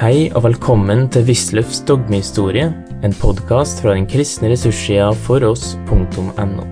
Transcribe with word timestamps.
Hei 0.00 0.30
og 0.32 0.46
velkommen 0.46 1.02
til 1.12 1.26
Wisløffs 1.28 1.82
dogmehistorie, 1.84 2.70
en 3.04 3.14
podkast 3.20 3.82
fra 3.84 3.92
den 3.92 4.06
kristne 4.08 4.48
ressurssida 4.48 5.10
foross.no. 5.26 6.64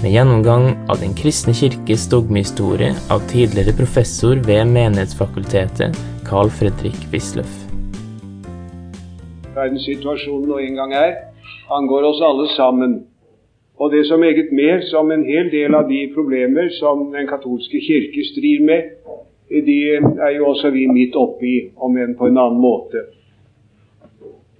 Med 0.00 0.08
gjennomgang 0.10 0.64
av 0.90 0.98
Den 0.98 1.14
kristne 1.14 1.54
kirkes 1.54 2.08
dogmehistorie 2.10 2.88
av 3.06 3.22
tidligere 3.30 3.76
professor 3.78 4.42
ved 4.48 4.66
Menighetsfakultetet, 4.74 5.94
Carl 6.26 6.50
Fredrik 6.50 6.98
Wisløff. 7.14 7.54
Verdenssituasjonen 9.54 10.50
nå 10.50 10.58
en 10.64 10.82
gang 10.82 10.98
er, 11.04 11.14
angår 11.70 12.08
oss 12.10 12.24
alle 12.32 12.48
sammen. 12.56 13.04
Og 13.78 13.94
det 13.94 14.08
som 14.10 14.26
meget 14.26 14.50
mer 14.50 14.82
som 14.90 15.14
en 15.14 15.22
hel 15.30 15.54
del 15.54 15.78
av 15.78 15.86
de 15.86 16.08
problemer 16.18 16.74
som 16.82 17.12
den 17.14 17.30
katolske 17.30 17.78
kirke 17.86 18.26
strir 18.34 18.66
med, 18.66 18.90
de 19.50 19.78
er 19.96 20.30
jo 20.36 20.46
også 20.46 20.70
vi 20.70 20.86
midt 20.86 21.16
oppi, 21.16 21.70
om 21.76 21.96
enn 21.98 22.14
på 22.16 22.30
en 22.30 22.38
annen 22.38 22.60
måte. 22.60 23.04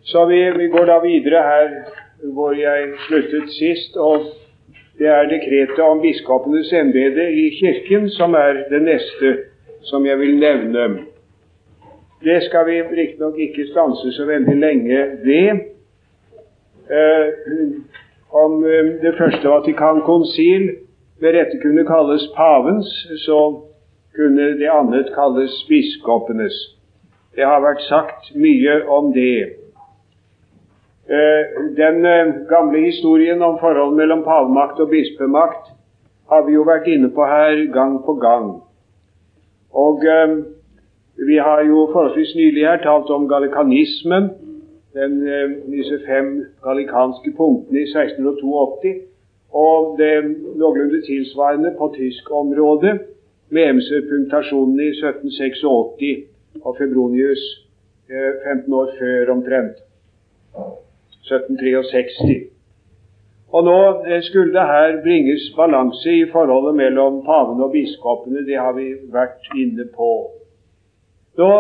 Så 0.05 0.27
vi, 0.27 0.41
vi, 0.59 0.67
går 0.69 0.87
da 0.91 0.99
videre 1.05 1.43
her 1.47 1.69
hvor 2.35 2.53
jeg 2.55 2.93
sluttet 3.07 3.51
sist. 3.51 3.97
og 3.97 4.27
Det 4.99 5.09
er 5.09 5.31
dekretet 5.31 5.81
om 5.81 6.01
biskopenes 6.03 6.73
embete 6.73 7.31
i 7.33 7.49
Kirken 7.57 8.11
som 8.11 8.35
er 8.35 8.67
det 8.71 8.83
neste 8.83 9.33
som 9.89 10.07
jeg 10.07 10.19
vil 10.19 10.37
nevne. 10.39 11.07
Det 12.23 12.43
skal 12.43 12.67
vi 12.67 12.83
riktignok 12.83 13.39
ikke 13.39 13.67
stanse 13.71 14.12
så 14.15 14.27
veldig 14.27 14.57
lenge 14.57 14.99
ved. 15.25 15.65
Eh, 16.91 17.27
om 18.31 18.65
eh, 18.65 18.93
det 19.03 19.15
første 19.19 19.49
Vatikankonsil 19.49 20.71
med 21.23 21.35
rette 21.35 21.59
kunne 21.62 21.87
kalles 21.87 22.29
pavens, 22.37 22.91
så 23.25 23.39
kunne 24.16 24.59
det 24.59 24.71
annet 24.71 25.12
kalles 25.15 25.55
biskopenes. 25.69 26.57
Det 27.37 27.45
har 27.45 27.62
vært 27.64 27.84
sagt 27.89 28.34
mye 28.37 28.83
om 28.92 29.12
det. 29.12 29.62
Eh, 31.09 31.45
den 31.77 32.05
eh, 32.06 32.34
gamle 32.48 32.84
historien 32.84 33.42
om 33.42 33.56
forholdet 33.61 33.97
mellom 33.97 34.22
pavemakt 34.25 34.81
og 34.81 34.91
bispemakt 34.91 35.72
har 36.31 36.45
vi 36.47 36.55
jo 36.55 36.67
vært 36.69 36.87
inne 36.89 37.11
på 37.11 37.25
her 37.27 37.64
gang 37.72 37.98
på 38.05 38.14
gang. 38.20 38.50
Og 39.72 40.05
eh, 40.05 40.37
vi 41.27 41.37
har 41.37 41.65
jo 41.65 41.89
forholdsvis 41.92 42.37
nylig 42.37 42.67
her 42.69 42.83
talt 42.84 43.11
om 43.11 43.28
galikanismen, 43.28 44.31
den, 44.92 45.15
disse 45.72 46.03
fem 46.05 46.44
galikanske 46.65 47.33
punktene 47.37 47.81
i 47.81 47.89
1682, 47.89 48.92
og 49.53 49.97
det 49.98 50.12
noenlunde 50.61 51.00
tilsvarende 51.06 51.72
på 51.78 51.89
tysk 51.97 52.28
område 52.31 52.98
med 53.53 53.69
Emser-punktasjonen 53.69 54.81
i 54.81 54.89
1786 54.97 55.64
og 56.64 56.77
Febronius 56.78 57.42
15 58.09 58.72
år 58.81 58.94
før 58.98 59.33
omtrent. 59.36 59.77
1763. 61.28 62.53
Og 63.53 63.64
nå 63.64 63.78
skulle 64.28 64.53
det 64.53 64.69
her 64.75 65.03
bringes 65.05 65.50
balanse 65.56 66.12
i 66.12 66.28
forholdet 66.33 66.75
mellom 66.77 67.20
paven 67.27 67.61
og 67.61 67.72
biskopene. 67.72 68.47
Det 68.47 68.56
har 68.56 68.72
vi 68.72 68.86
vært 69.12 69.53
inne 69.56 69.84
på. 69.97 70.09
Nå, 71.41 71.50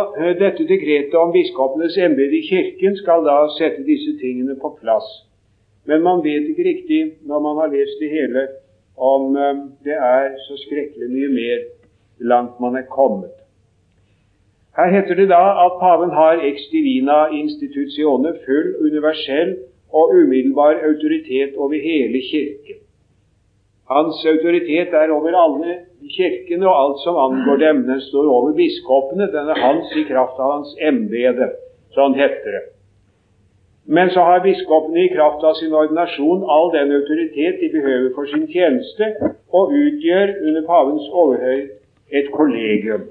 Dette 0.40 0.64
dekretet 0.68 1.14
om 1.20 1.32
biskopenes 1.32 1.96
embete 1.96 2.40
i 2.40 2.46
Kirken 2.48 2.96
skal 2.96 3.24
da 3.28 3.36
sette 3.58 3.84
disse 3.84 4.16
tingene 4.20 4.56
på 4.60 4.72
plass. 4.80 5.08
Men 5.88 6.04
man 6.08 6.24
vet 6.24 6.48
ikke 6.48 6.68
riktig, 6.68 7.02
når 7.28 7.44
man 7.46 7.60
har 7.60 7.72
lest 7.72 8.00
det 8.00 8.10
hele, 8.12 8.48
om 8.96 9.36
det 9.84 9.96
er 9.96 10.36
så 10.46 10.56
skrekkelig 10.64 11.08
mye 11.12 11.30
mer 11.36 11.64
langt 12.20 12.60
man 12.60 12.76
er 12.76 12.86
kommet. 12.90 13.34
Her 14.76 14.88
heter 14.90 15.14
det 15.14 15.28
da 15.28 15.44
at 15.66 15.80
paven 15.80 16.10
har 16.10 16.40
ex 16.40 16.68
divina 16.72 17.26
institutione, 17.28 18.32
full, 18.44 18.68
universell 18.86 19.56
og 19.92 20.14
umiddelbar 20.16 20.80
autoritet 20.88 21.56
over 21.56 21.76
hele 21.88 22.20
Kirken. 22.30 22.78
Hans 23.90 24.26
autoritet 24.26 24.94
er 24.94 25.12
over 25.12 25.34
alle 25.44 25.72
kirkene 26.16 26.68
og 26.68 26.76
alt 26.82 27.00
som 27.04 27.16
angår 27.26 27.56
dem. 27.56 27.82
Den 27.86 28.00
står 28.00 28.26
over 28.36 28.52
biskopene. 28.52 29.26
Den 29.36 29.48
er 29.52 29.58
hans 29.66 29.96
i 29.96 30.04
kraft 30.12 30.38
av 30.40 30.52
hans 30.56 30.70
embete. 30.88 31.50
Sånn 31.96 32.16
heter 32.16 32.56
det. 32.56 32.62
Men 33.84 34.10
så 34.14 34.24
har 34.24 34.44
biskopene 34.46 35.04
i 35.04 35.12
kraft 35.12 35.44
av 35.44 35.58
sin 35.58 35.74
ordinasjon 35.74 36.46
all 36.54 36.70
den 36.72 36.94
autoritet 36.96 37.60
de 37.60 37.68
behøver 37.76 38.12
for 38.14 38.30
sin 38.30 38.46
tjeneste, 38.48 39.10
og 39.52 39.74
utgjør 39.76 40.36
under 40.48 40.66
pavens 40.66 41.08
overhøyde 41.12 41.81
et 42.12 42.30
kollegium. 42.32 43.08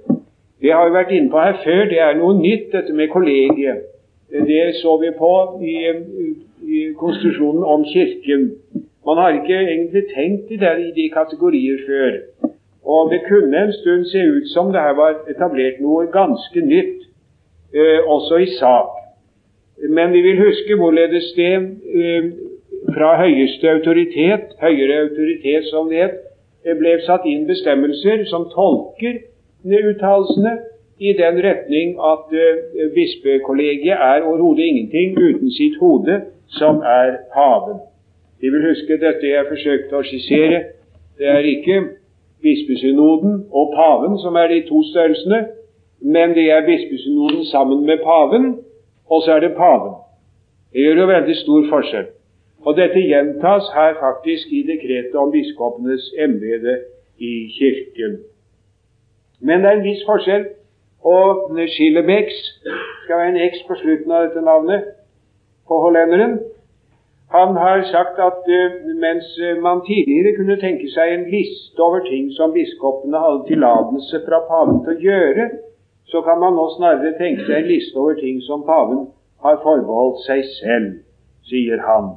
Det 0.62 0.74
har 0.74 0.86
vi 0.86 0.94
vært 0.94 1.12
inne 1.16 1.32
på 1.34 1.42
her 1.42 1.58
før. 1.64 1.86
Det 1.90 2.00
er 2.00 2.18
noe 2.20 2.38
nytt, 2.38 2.70
dette 2.74 2.94
med 2.94 3.10
kollegiet. 3.10 3.88
Det 4.32 4.76
så 4.80 4.96
vi 5.02 5.10
på 5.18 5.34
i, 5.66 5.76
i 6.64 6.82
konstitusjonen 7.00 7.64
om 7.64 7.84
Kirken. 7.86 8.52
Man 9.06 9.18
har 9.18 9.34
ikke 9.34 9.58
egentlig 9.58 10.04
tenkt 10.16 10.52
i, 10.54 10.60
det, 10.62 10.72
i 10.88 10.92
de 10.96 11.10
kategorier 11.14 11.82
før. 11.88 12.20
Og 12.86 13.12
det 13.12 13.22
kunne 13.30 13.64
en 13.64 13.74
stund 13.74 14.06
se 14.06 14.22
ut 14.36 14.48
som 14.54 14.72
det 14.72 14.82
her 14.82 14.94
var 14.94 15.18
etablert 15.30 15.82
noe 15.82 16.08
ganske 16.14 16.62
nytt, 16.66 17.08
eh, 17.74 18.00
også 18.06 18.38
i 18.46 18.50
sak. 18.60 18.94
Men 19.90 20.14
vi 20.14 20.22
vil 20.22 20.42
huske 20.46 20.78
hvorledes 20.78 21.34
det 21.36 21.54
eh, 21.54 22.32
fra 22.94 23.16
høyeste 23.22 23.70
autoritet, 23.70 24.54
høyere 24.62 25.02
autoritet 25.06 25.70
som 25.70 25.90
det 25.90 26.04
het, 26.04 26.20
ble 26.64 26.98
satt 27.06 27.26
inn 27.26 27.48
bestemmelser 27.50 28.26
som 28.30 28.50
tolker 28.54 29.22
uttalelsene 29.66 30.58
i 31.02 31.14
den 31.18 31.40
retning 31.42 31.96
at 31.98 32.34
uh, 32.34 32.92
bispekollegiet 32.96 33.98
er 33.98 34.26
overhodet 34.26 34.68
ingenting 34.70 35.18
uten 35.18 35.52
sitt 35.52 35.80
hode, 35.82 36.22
som 36.48 36.82
er 36.86 37.18
paven. 37.34 37.80
De 38.42 38.52
vil 38.52 38.68
huske 38.70 38.98
dette 39.02 39.34
jeg 39.34 39.50
forsøkte 39.50 39.98
å 39.98 40.06
skissere. 40.06 40.62
Det 41.18 41.30
er 41.30 41.46
ikke 41.46 41.80
bispesynoden 42.46 43.44
og 43.50 43.74
paven 43.76 44.18
som 44.22 44.38
er 44.38 44.54
de 44.54 44.62
to 44.70 44.84
størrelsene, 44.92 45.42
men 46.02 46.34
det 46.38 46.48
er 46.52 46.66
bispesynoden 46.66 47.46
sammen 47.50 47.86
med 47.86 48.02
paven, 48.06 48.56
og 49.10 49.22
så 49.26 49.38
er 49.38 49.46
det 49.46 49.54
paven. 49.58 49.94
Det 50.74 50.86
gjør 50.86 51.04
jo 51.04 51.12
veldig 51.14 51.36
stor 51.44 51.70
forskjell. 51.70 52.10
Og 52.66 52.78
dette 52.78 53.02
gjentas 53.02 53.70
her 53.74 53.96
faktisk 54.00 54.52
i 54.54 54.62
dekretet 54.68 55.16
om 55.16 55.32
biskopenes 55.32 56.12
embete 56.26 56.76
i 57.18 57.34
Kirken. 57.58 58.20
Men 59.42 59.62
det 59.62 59.70
er 59.70 59.78
en 59.80 59.88
viss 59.90 60.04
forskjell. 60.06 60.46
Og 61.02 61.58
Schillebex 61.74 62.28
skal 63.04 63.18
være 63.18 63.30
en 63.30 63.44
X 63.50 63.64
på 63.68 63.76
slutten 63.82 64.12
av 64.12 64.28
dette 64.28 64.42
navnet 64.46 64.84
på 65.68 65.80
hollenderen. 65.82 66.40
Han 67.34 67.58
har 67.64 67.82
sagt 67.94 68.20
at 68.30 68.44
uh, 68.60 68.96
mens 69.06 69.28
man 69.66 69.82
tidligere 69.88 70.36
kunne 70.38 70.60
tenke 70.62 70.90
seg 70.94 71.14
en 71.14 71.30
liste 71.34 71.80
over 71.82 72.04
ting 72.06 72.30
som 72.38 72.54
biskopene 72.54 73.24
hadde 73.26 73.48
tillatelse 73.48 74.22
fra 74.28 74.44
paven 74.50 74.84
til 74.86 74.94
å 74.94 75.04
gjøre, 75.10 75.46
så 76.12 76.22
kan 76.28 76.42
man 76.44 76.60
nå 76.60 76.66
snarere 76.76 77.18
tenke 77.18 77.48
seg 77.48 77.64
en 77.64 77.72
liste 77.72 77.98
over 77.98 78.20
ting 78.20 78.42
som 78.46 78.68
paven 78.68 79.08
har 79.46 79.62
forbeholdt 79.64 80.26
seg 80.28 80.44
selv, 80.60 80.92
sier 81.50 81.82
han. 81.88 82.12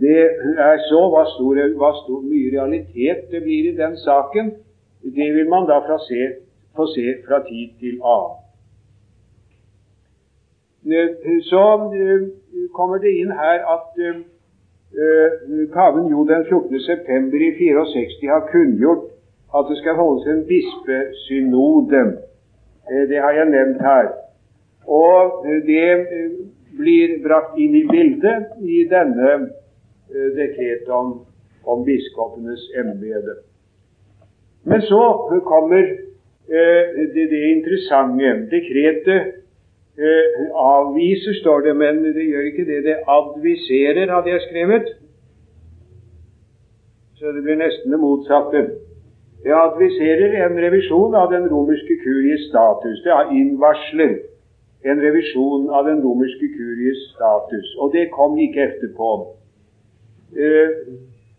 Det 0.00 0.20
er 0.58 0.78
så 0.88 1.00
hva, 1.12 1.24
stor, 1.34 1.58
hva 1.76 1.90
stor, 2.00 2.22
mye 2.24 2.52
realitet 2.54 3.26
det 3.30 3.42
blir 3.44 3.68
i 3.68 3.76
den 3.76 3.96
saken, 4.00 4.54
det 5.02 5.28
vil 5.34 5.50
man 5.52 5.66
da 5.68 5.82
se, 6.06 6.20
få 6.76 6.86
se 6.94 7.18
fra 7.26 7.42
tid 7.48 7.74
til 7.80 7.98
annen. 8.00 8.38
Så 11.50 11.64
eh, 11.94 12.24
kommer 12.74 12.98
det 12.98 13.12
inn 13.20 13.30
her 13.38 13.60
at 13.74 14.00
uh, 14.02 14.22
paven 15.74 16.08
Jo 16.10 16.24
den 16.26 16.42
14. 16.48 16.80
september 16.80 17.38
i 17.38 17.52
64 17.60 18.32
har 18.32 18.48
kunngjort 18.48 19.04
at 19.54 19.70
det 19.70 19.78
skal 19.78 19.94
holdes 20.00 20.26
en 20.26 20.42
bispesynode. 20.48 22.02
Det 23.08 23.20
har 23.20 23.32
jeg 23.32 23.50
nevnt 23.52 23.80
her. 23.80 24.10
Og 24.88 25.46
det 25.68 25.86
blir 26.76 27.18
brakt 27.22 27.58
inn 27.60 27.76
i 27.78 27.86
bildet 27.86 28.56
i 28.66 28.82
denne 28.90 29.28
Eh, 29.36 29.61
dekret 30.36 30.88
om, 30.88 31.20
om 31.66 31.84
biskopenes 31.84 32.62
embete. 32.80 33.36
Men 34.64 34.82
så 34.82 35.02
kommer 35.44 35.82
eh, 36.56 36.84
det, 37.14 37.24
det, 37.30 37.42
interessante. 37.56 38.32
Dekretet 38.50 39.22
eh, 39.98 40.26
avviser, 40.54 41.34
står 41.40 41.60
det, 41.66 41.76
men 41.76 42.04
det 42.04 42.24
gjør 42.30 42.50
ikke 42.50 42.68
det. 42.70 42.84
Det 42.84 42.96
adviserer, 43.18 44.14
hadde 44.14 44.30
jeg 44.30 44.40
skrevet. 44.48 44.86
Så 47.18 47.32
det 47.32 47.42
blir 47.42 47.58
nesten 47.58 47.92
det 47.92 48.00
motsatte. 48.00 48.62
Det 49.44 49.54
adviserer 49.54 50.36
en 50.46 50.58
revisjon 50.64 51.14
av 51.14 51.32
den 51.34 51.48
romerske 51.50 51.94
kuries 52.04 52.46
status. 52.50 53.02
Det 53.04 53.14
innvarsler 53.40 54.12
en 54.90 55.00
revisjon 55.02 55.70
av 55.70 55.86
den 55.86 56.02
romerske 56.02 56.48
kuries 56.56 57.00
status. 57.14 57.74
Og 57.78 57.92
det 57.94 58.10
kom 58.14 58.38
ikke 58.38 58.62
etterpå. 58.68 59.10
Eh, 60.36 60.68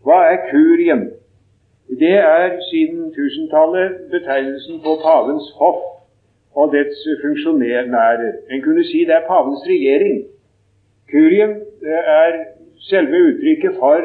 hva 0.05 0.19
er 0.29 0.43
kurien? 0.51 1.07
Det 1.99 2.17
er 2.17 2.59
siden 2.69 3.13
tusentallet 3.15 3.95
betegnelsen 4.11 4.81
på 4.85 4.99
pavens 5.05 5.49
hoff. 5.57 5.81
og 6.55 6.73
dets 6.73 6.99
funksjonærer. 7.21 8.33
En 8.51 8.61
kunne 8.61 8.83
si 8.85 8.99
det 9.09 9.15
er 9.15 9.27
pavens 9.27 9.63
regjering. 9.65 10.19
Kurien 11.11 11.51
er 11.81 12.31
selve 12.89 13.17
uttrykket 13.29 13.73
for 13.79 13.97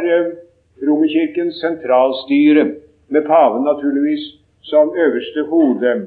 Romerkirkens 0.86 1.60
sentralstyre, 1.60 2.64
med 3.08 3.22
paven 3.22 3.62
naturligvis 3.64 4.24
som 4.62 4.92
øverste 4.96 5.42
hode. 5.50 6.06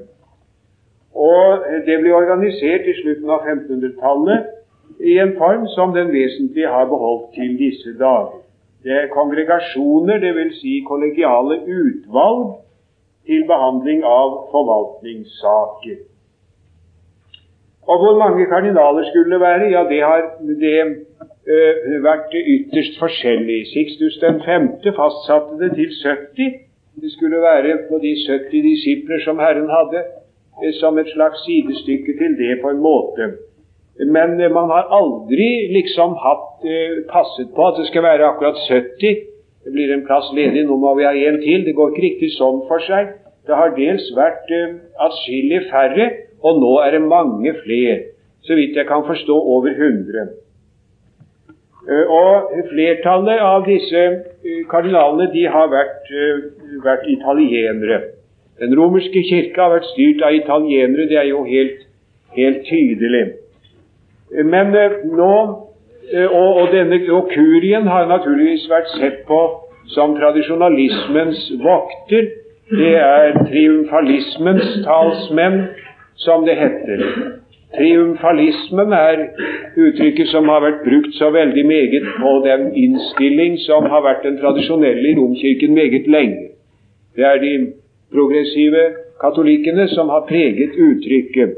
Og 1.13 1.63
Det 1.85 1.99
ble 2.01 2.13
organisert 2.13 2.89
i 2.89 2.97
slutten 3.01 3.29
av 3.29 3.45
1500-tallet 3.45 4.41
i 4.99 5.17
en 5.19 5.37
form 5.37 5.67
som 5.75 5.93
den 5.93 6.09
vesentlige 6.13 6.67
har 6.67 6.85
beholdt 6.85 7.33
til 7.33 7.57
disse 7.57 7.99
dager. 7.99 8.41
Det 8.83 8.91
er 8.91 9.11
kongregasjoner, 9.13 10.17
dvs. 10.23 10.55
Si 10.61 10.79
kollegiale 10.87 11.59
utvalg 11.79 12.45
til 13.29 13.43
behandling 13.51 14.01
av 14.03 14.29
forvaltningssaker. 14.53 15.99
Og 17.91 17.95
hvor 18.01 18.17
mange 18.23 18.45
kardinaler 18.53 19.03
skulle 19.09 19.33
det 19.33 19.41
være? 19.41 19.69
Ja, 19.75 19.81
det 19.91 20.01
har 20.09 20.21
det 20.63 20.79
øh, 21.53 22.03
vært 22.07 22.33
ytterst 22.55 22.99
forskjellig. 23.03 23.59
Sixtus 23.75 24.17
den 24.25 24.41
femte 24.49 24.93
fastsatte 24.99 25.53
det 25.61 25.71
til 25.77 25.89
70. 26.03 26.51
Det 27.01 27.11
skulle 27.15 27.41
være 27.41 27.77
på 27.89 27.95
de 28.05 28.11
70 28.29 28.65
disipler 28.69 29.19
som 29.25 29.39
Herren 29.45 29.69
hadde, 29.77 30.01
øh, 30.63 30.73
som 30.81 30.99
et 30.99 31.09
slags 31.15 31.39
sidestykke 31.45 32.11
til 32.21 32.31
det 32.41 32.53
på 32.63 32.69
en 32.69 32.81
måte. 32.89 33.23
Men 34.05 34.41
øh, 34.41 34.51
man 34.51 34.69
har 34.73 34.89
aldri 34.89 35.49
liksom 35.77 36.15
hatt 36.25 36.65
eh, 36.65 37.01
passet 37.11 37.53
på 37.55 37.67
at 37.67 37.77
det 37.79 37.87
skal 37.87 38.03
være 38.03 38.29
akkurat 38.31 38.57
70. 38.67 39.27
Det 39.63 39.71
blir 39.73 39.93
en 39.93 40.05
plass 40.05 40.31
ledig, 40.33 40.65
nå 40.65 40.75
må 40.81 40.95
vi 40.97 41.05
ha 41.05 41.13
en 41.13 41.41
til. 41.41 41.65
Det 41.65 41.75
går 41.77 41.91
ikke 41.91 42.07
riktig 42.07 42.31
sånn 42.33 42.63
for 42.69 42.81
seg. 42.87 43.13
Det 43.47 43.57
har 43.57 43.73
dels 43.77 44.05
vært 44.17 44.49
eh, 44.53 44.77
atskillig 45.05 45.65
færre, 45.69 46.07
og 46.41 46.61
nå 46.61 46.71
er 46.85 46.97
det 46.97 47.01
mange 47.05 47.53
flere. 47.63 47.97
Så 48.41 48.57
vidt 48.57 48.77
jeg 48.77 48.87
kan 48.89 49.05
forstå 49.05 49.35
over 49.55 49.69
100. 49.69 50.31
Eh, 51.89 52.05
og 52.05 52.55
flertallet 52.71 53.41
av 53.45 53.65
disse 53.69 54.01
eh, 54.01 54.63
kardinalene 54.71 55.29
de 55.33 55.45
har 55.49 55.69
vært, 55.69 56.09
vært, 56.85 57.05
italienere. 57.09 58.01
Den 58.61 58.73
romerske 58.77 59.21
kirke 59.29 59.61
har 59.61 59.75
vært 59.75 59.89
styrt 59.93 60.25
av 60.25 60.37
italienere, 60.37 61.09
det 61.09 61.17
er 61.21 61.29
jo 61.29 61.45
helt, 61.45 61.85
helt 62.37 62.65
tydelig. 62.69 63.25
Men 64.31 64.71
nå 65.17 65.35
og, 66.31 66.55
og, 66.61 66.67
denne, 66.71 66.99
og 67.13 67.29
kurien 67.31 67.87
har 67.87 68.07
naturligvis 68.09 68.67
vært 68.71 68.89
sett 68.97 69.21
på 69.27 69.41
som 69.91 70.15
tradisjonalismens 70.17 71.51
vokter. 71.63 72.31
Det 72.71 72.95
er 72.95 73.35
triumfalismens 73.47 74.77
talsmenn, 74.85 75.61
som 76.15 76.45
det 76.47 76.55
heter. 76.59 77.03
Triumfalismen 77.75 78.93
er 78.95 79.21
uttrykket 79.79 80.27
som 80.31 80.49
har 80.51 80.63
vært 80.63 80.81
brukt 80.83 81.15
så 81.15 81.31
veldig 81.31 81.63
meget 81.67 82.07
på 82.19 82.33
den 82.45 82.71
innstilling 82.75 83.57
som 83.63 83.87
har 83.91 84.03
vært 84.03 84.25
den 84.27 84.39
tradisjonelle 84.41 85.13
i 85.13 85.15
Romkirken 85.19 85.75
meget 85.75 86.07
lenge. 86.07 86.51
Det 87.15 87.27
er 87.27 87.39
de 87.43 87.53
progressive 88.11 88.83
katolikkene 89.23 89.87
som 89.95 90.11
har 90.11 90.27
preget 90.27 90.75
uttrykket 90.75 91.55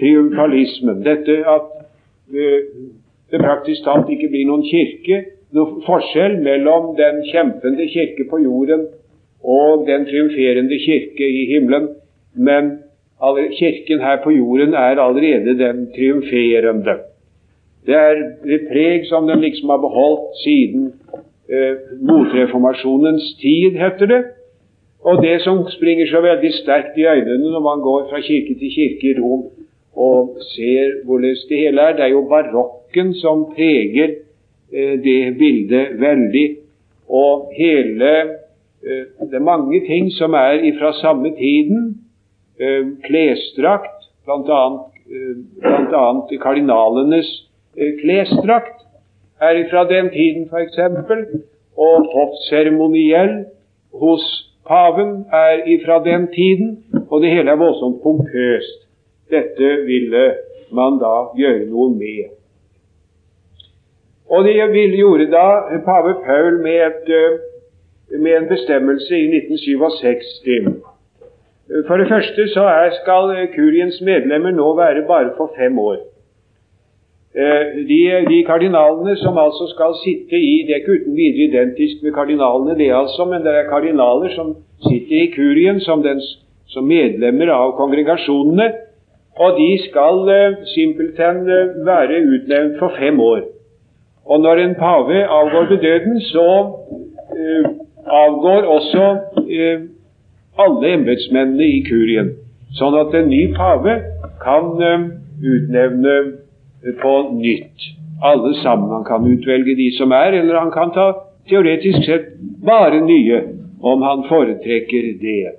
triumfalismen. 0.00 1.02
Dette 1.06 1.38
at 1.46 1.70
eh, 1.78 1.83
det 2.32 3.40
praktisk 3.40 3.84
talt 3.84 4.10
ikke 4.10 4.30
blir 4.32 4.46
noen 4.48 4.64
kirke, 4.66 5.20
noen 5.54 5.82
forskjell 5.86 6.38
mellom 6.42 6.94
den 6.98 7.22
kjempende 7.30 7.86
kirke 7.92 8.26
på 8.30 8.40
jorden 8.42 8.86
og 9.44 9.84
den 9.88 10.06
triumferende 10.08 10.78
kirke 10.80 11.28
i 11.28 11.44
himmelen. 11.52 11.88
Men 12.34 12.78
kirken 13.58 14.00
her 14.00 14.22
på 14.24 14.30
jorden 14.34 14.74
er 14.74 15.00
allerede 15.00 15.58
den 15.58 15.88
triumferende. 15.94 16.96
Det 17.86 17.94
er 17.94 18.22
et 18.48 18.68
preg 18.70 19.04
som 19.06 19.28
den 19.28 19.40
liksom 19.44 19.68
har 19.68 19.80
beholdt 19.82 20.38
siden 20.40 20.92
eh, 21.52 21.76
motreformasjonens 22.00 23.34
tid, 23.42 23.76
heter 23.76 24.06
det. 24.06 24.22
Og 25.04 25.22
det 25.22 25.42
som 25.44 25.66
springer 25.68 26.08
så 26.08 26.22
veldig 26.24 26.52
sterkt 26.62 26.96
i 26.96 27.04
øynene 27.04 27.50
når 27.52 27.60
man 27.60 27.82
går 27.84 28.06
fra 28.10 28.20
kirke 28.24 28.56
til 28.58 28.72
kirke 28.72 29.10
i 29.10 29.18
Rom 29.20 29.44
og 29.96 30.38
ser 30.54 31.00
hvordan 31.04 31.36
det 31.48 31.58
hele 31.58 31.82
er, 31.82 31.96
det 31.96 32.04
er 32.04 32.14
jo 32.14 32.26
barokken 32.28 33.14
som 33.14 33.46
preger 33.54 34.16
eh, 34.72 34.96
det 35.04 35.36
bildet 35.38 36.00
veldig. 36.00 36.46
Og 37.08 37.52
hele 37.56 38.14
Eh, 38.86 39.28
det 39.30 39.34
er 39.34 39.40
mange 39.40 39.80
ting 39.86 40.12
som 40.12 40.32
er 40.32 40.60
fra 40.78 40.92
samme 40.92 41.30
tiden. 41.36 42.04
Eh, 42.60 42.84
klesdrakt, 43.04 44.00
bl.a. 44.24 44.64
Eh, 45.16 46.38
kardinalenes 46.42 47.30
klesdrakt 47.74 48.84
er 49.40 49.64
fra 49.70 49.84
den 49.88 50.10
tiden, 50.10 50.48
f.eks. 50.50 50.78
Og 51.76 52.06
hoffseremoniell 52.16 53.44
hos 54.00 54.24
paven 54.68 55.24
er 55.32 55.64
fra 55.86 55.98
den 56.04 56.28
tiden. 56.34 56.84
Og 57.10 57.22
det 57.22 57.30
hele 57.30 57.50
er 57.50 57.56
voldsomt 57.56 58.02
pompøst. 58.02 58.83
Dette 59.34 59.72
ville 59.88 60.24
man 60.74 61.00
da 61.02 61.16
gjøre 61.38 61.66
noe 61.70 61.90
med. 61.94 62.30
Og 64.32 64.46
det 64.46 64.54
gjorde 64.56 65.28
da 65.30 65.48
pave 65.84 66.14
Paul 66.24 66.62
med 66.64 66.80
et 66.86 67.12
med 68.10 68.36
en 68.36 68.48
bestemmelse 68.48 69.18
i 69.18 69.36
1967. 69.36 70.82
For 71.86 71.96
det 71.96 72.08
første 72.08 72.48
så 72.48 72.62
er, 72.62 72.90
skal 73.02 73.30
kuriens 73.56 74.00
medlemmer 74.00 74.50
nå 74.50 74.74
være 74.76 75.06
bare 75.08 75.30
for 75.36 75.52
fem 75.58 75.78
år. 75.78 75.96
Eh, 77.34 77.62
de, 77.90 78.00
de, 78.30 78.44
kardinalene 78.46 79.16
som 79.16 79.38
altså 79.38 79.66
skal 79.74 79.96
sitte 80.04 80.38
i 80.38 80.62
Det 80.66 80.74
er 80.74 80.82
ikke 80.82 80.98
uten 81.00 81.16
videre 81.16 81.48
identisk 81.48 82.02
med 82.02 82.12
kardinalene, 82.12 82.78
det 82.78 82.92
altså, 82.94 83.24
men 83.24 83.42
det 83.42 83.54
er 83.54 83.70
kardinaler 83.70 84.30
som 84.36 84.54
sitter 84.88 85.16
i 85.22 85.32
kurien 85.34 85.80
som, 85.80 86.02
den, 86.02 86.20
som 86.66 86.86
medlemmer 86.86 87.50
av 87.50 87.74
kongregasjonene. 87.80 88.68
Og 89.36 89.56
de 89.58 89.70
skal 89.88 90.16
uh, 90.30 90.58
simpelthen 90.74 91.42
uh, 91.48 91.86
være 91.86 92.22
utnevnt 92.34 92.78
for 92.78 92.92
fem 92.98 93.20
år. 93.20 93.40
Og 94.24 94.40
når 94.40 94.54
en 94.54 94.74
pave 94.74 95.24
avgår 95.26 95.64
ved 95.70 95.78
døden, 95.78 96.20
så 96.20 96.48
uh, 97.38 97.84
avgår 98.06 98.62
også 98.62 99.16
eh, 99.50 99.80
alle 100.58 100.92
embetsmennene 100.94 101.66
i 101.66 101.82
kurien, 101.88 102.32
sånn 102.78 102.96
at 102.98 103.14
en 103.16 103.30
ny 103.30 103.46
pave 103.56 103.96
kan 104.42 104.70
eh, 104.82 105.06
utnevne 105.54 106.16
eh, 106.84 106.94
på 107.00 107.14
nytt 107.38 107.90
alle 108.24 108.54
sammen. 108.62 108.92
Han 108.92 109.06
kan 109.08 109.26
utvelge 109.28 109.76
de 109.78 109.90
som 109.98 110.12
er, 110.14 110.38
eller 110.40 110.60
han 110.60 110.72
kan 110.74 110.94
ta 110.94 111.10
teoretisk 111.50 112.06
sett 112.06 112.32
bare 112.64 113.02
nye, 113.04 113.42
om 113.84 114.04
han 114.04 114.24
foretrekker 114.30 115.10
det. 115.20 115.56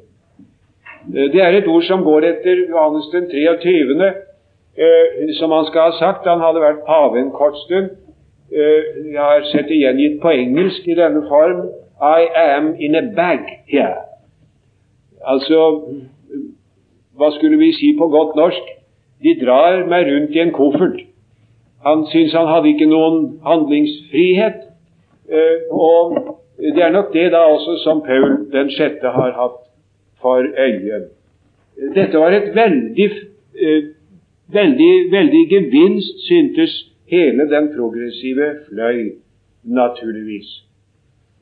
Eh, 1.14 1.32
det 1.32 1.42
er 1.42 1.58
et 1.58 1.68
ord 1.68 1.84
som 1.84 2.04
går 2.04 2.26
etter 2.26 2.66
Johannes 2.70 3.10
den 3.14 3.30
23., 3.30 4.06
eh, 4.78 5.34
som 5.40 5.52
han 5.52 5.66
skal 5.66 5.92
ha 5.92 5.98
sagt. 6.00 6.28
Han 6.28 6.42
hadde 6.42 6.64
vært 6.64 6.86
pave 6.88 7.20
en 7.20 7.32
kort 7.32 7.58
stund. 7.66 7.90
Eh, 8.52 9.12
jeg 9.14 9.22
har 9.22 9.46
sett 9.52 9.70
det 9.70 9.82
gjengitt 9.82 10.22
på 10.22 10.34
engelsk 10.34 10.88
i 10.88 10.98
denne 10.98 11.26
form. 11.30 11.68
I 12.02 12.28
am 12.36 12.76
in 12.80 12.96
a 12.96 13.02
bag 13.16 13.46
here. 13.68 14.02
Altså, 15.26 15.82
hva 17.16 17.32
skulle 17.32 17.58
vi 17.58 17.72
si 17.74 17.96
på 17.98 18.08
godt 18.08 18.36
norsk? 18.36 18.72
De 19.24 19.34
drar 19.46 19.86
meg 19.88 20.08
rundt 20.10 20.36
i 20.36 20.40
en 20.40 20.52
koffert. 20.52 21.00
Han 21.86 22.06
syntes 22.12 22.34
han 22.34 22.50
hadde 22.50 22.74
ikke 22.74 22.90
noen 22.90 23.40
handlingsfrihet. 23.46 24.60
Og 25.72 26.18
det 26.60 26.84
er 26.84 26.92
nok 26.92 27.14
det 27.14 27.32
da 27.32 27.46
også 27.48 27.78
som 27.84 28.04
Paul 28.06 28.52
den 28.52 28.70
sjette 28.70 29.08
har 29.16 29.32
hatt 29.40 29.66
for 30.26 30.42
øye. 30.68 31.00
Dette 31.96 32.20
var 32.20 32.34
et 32.34 32.50
veldig, 32.56 33.10
eh, 33.62 33.84
veldig, 34.60 34.94
veldig 35.12 35.44
gevinst, 35.56 36.28
syntes 36.28 36.74
hele 37.12 37.50
den 37.56 37.66
progressive 37.78 38.48
fløy, 38.68 39.12
naturligvis. 39.64 40.50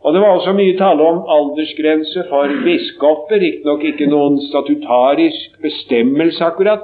Og 0.04 0.14
Det 0.14 0.22
var 0.22 0.28
også 0.28 0.54
mye 0.54 0.78
tale 0.78 1.04
om 1.04 1.20
aldersgrense 1.36 2.24
for 2.30 2.48
biskoper, 2.66 3.40
riktignok 3.40 3.84
ikke 3.84 4.08
noen 4.12 4.42
statutarisk 4.50 5.62
bestemmelse 5.62 6.44
akkurat, 6.44 6.84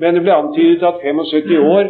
men 0.00 0.14
det 0.14 0.22
ble 0.26 0.34
antydet 0.34 0.84
at 0.84 1.00
75 1.04 1.56
år 1.58 1.84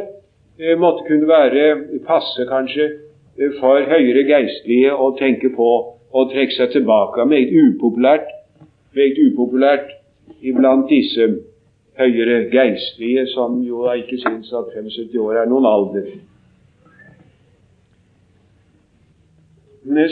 eh, 0.61 0.77
måtte 0.79 1.07
kunne 1.09 1.29
være 1.29 1.65
passe 2.07 2.47
kanskje 2.53 2.87
eh, 2.87 3.51
for 3.59 3.83
høyere 3.93 4.23
geistlige 4.31 4.95
å 4.95 5.11
tenke 5.19 5.51
på 5.57 5.71
å 6.15 6.25
trekke 6.31 6.55
seg 6.55 6.71
tilbake. 6.77 7.27
Meget 7.27 7.51
upopulært, 7.51 8.31
meget 8.95 9.19
upopulært 9.27 9.91
iblant 10.43 10.89
disse 10.91 11.29
høyere 11.99 12.51
geistlige, 12.51 13.27
som 13.27 13.61
jo 13.63 13.85
da 13.87 13.93
ikke 14.01 14.19
syns 14.19 14.53
at 14.53 14.73
75 14.75 15.17
år 15.21 15.43
er 15.43 15.49
noen 15.51 15.67
alder. 15.69 16.11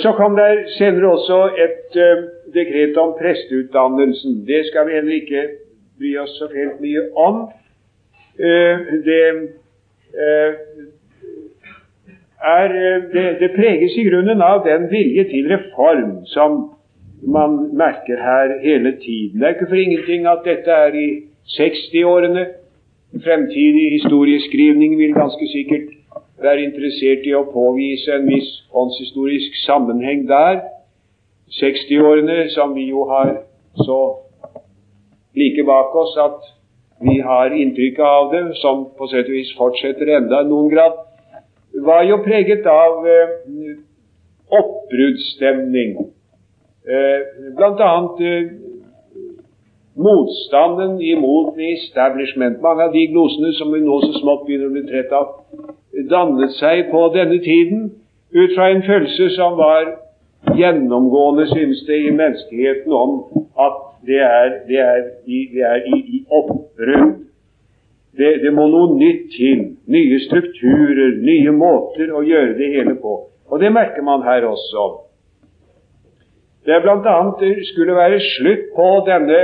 Så 0.03 0.13
kom 0.17 0.37
det 0.37 0.51
senere 0.79 1.13
også 1.13 1.39
et 1.65 1.97
uh, 2.01 2.25
dekret 2.55 2.97
om 2.97 3.15
presteutdannelsen. 3.21 4.47
Det 4.47 4.67
skal 4.67 4.89
vi 4.89 4.97
heller 4.97 5.15
ikke 5.15 5.43
bry 5.99 6.17
oss 6.23 6.39
så 6.39 6.49
helt 6.55 6.81
mye 6.81 7.03
om. 7.17 7.49
det 9.05 9.23
er 12.41 12.69
det, 13.13 13.41
det 13.41 13.51
preges 13.57 13.97
i 13.99 14.05
grunnen 14.09 14.43
av 14.43 14.63
den 14.67 14.91
vilje 14.91 15.25
til 15.25 15.49
reform 15.51 16.25
som 16.27 16.78
man 17.23 17.77
merker 17.77 18.17
her 18.17 18.61
hele 18.63 18.93
tiden. 19.01 19.41
Det 19.41 19.47
er 19.47 19.55
ikke 19.55 19.69
for 19.69 19.75
ingenting 19.75 20.27
at 20.27 20.45
dette 20.45 20.71
er 20.71 20.95
i 20.95 21.09
60-årene. 21.49 22.47
Fremtidig 23.25 23.93
historieskrivning 23.93 24.99
vil 24.99 25.15
ganske 25.15 25.49
sikkert 25.53 25.89
være 26.43 26.63
interessert 26.63 27.27
i 27.27 27.35
å 27.35 27.47
påvise 27.53 28.13
en 28.15 28.29
viss 28.29 28.51
åndshistorisk 28.75 29.57
sammenheng 29.65 30.27
der. 30.29 30.61
60-årene, 31.61 32.49
som 32.55 32.75
vi 32.77 32.91
jo 32.91 33.09
har 33.09 33.35
så 33.75 33.99
like 35.39 35.65
bak 35.65 35.97
oss 35.97 36.15
at 36.21 36.39
vi 37.01 37.21
har 37.23 37.55
inntrykket 37.55 38.05
av 38.05 38.33
det, 38.33 38.45
som 38.61 38.87
på 38.99 39.07
sett 39.11 39.29
og 39.31 39.37
vis 39.39 39.55
fortsetter 39.59 40.11
enda 40.19 40.43
i 40.43 40.49
noen 40.51 40.71
grad, 40.73 40.99
var 41.87 42.03
jo 42.07 42.19
preget 42.25 42.67
av 42.67 43.07
eh, 43.07 43.35
oppbruddsstemning. 44.61 45.97
Eh, 46.89 47.21
annet 47.61 48.21
eh, 48.21 48.51
motstanden 49.95 51.01
imot 51.01 51.59
establishment. 51.59 52.63
Mange 52.63 52.83
av 52.83 52.93
de 52.93 53.07
glosene 53.13 53.53
som 53.59 53.73
vi 53.73 53.81
nå 53.85 53.99
så 54.07 54.15
smått 54.21 54.47
begynner 54.47 54.71
å 54.71 54.75
bli 54.77 54.85
trett 54.89 55.13
av, 55.13 55.35
dannet 56.09 56.55
seg 56.57 56.87
på 56.93 57.03
denne 57.13 57.41
tiden 57.45 57.91
ut 58.33 58.55
fra 58.55 58.71
en 58.73 58.81
følelse 58.87 59.29
som 59.35 59.59
var 59.59 59.91
gjennomgående, 60.57 61.49
synes 61.51 61.83
det, 61.89 61.99
i 62.07 62.15
menneskeheten 62.15 62.95
om 62.95 63.19
at 63.59 63.79
det 64.09 64.21
er, 64.25 64.55
det 64.69 64.79
er, 64.81 65.03
i, 65.27 65.43
det 65.53 65.65
er 65.67 65.85
i, 65.93 65.99
i 65.99 66.23
oppbrudd. 66.31 67.19
Det, 68.19 68.31
det, 68.43 68.53
må 68.55 68.65
noe 68.71 68.95
nytt 68.97 69.29
til. 69.37 69.67
Nye 69.93 70.23
strukturer, 70.25 71.19
nye 71.21 71.53
måter 71.55 72.15
å 72.17 72.25
gjøre 72.25 72.57
det 72.59 72.73
hele 72.79 72.97
på. 73.03 73.19
Og 73.53 73.61
det 73.61 73.71
merker 73.75 74.03
man 74.07 74.25
her 74.27 74.47
også. 74.49 74.87
Det 76.69 76.83
bl.a. 76.85 77.19
skulle 77.65 77.95
være 77.97 78.21
slutt 78.21 78.65
på 78.77 78.89
denne 79.07 79.39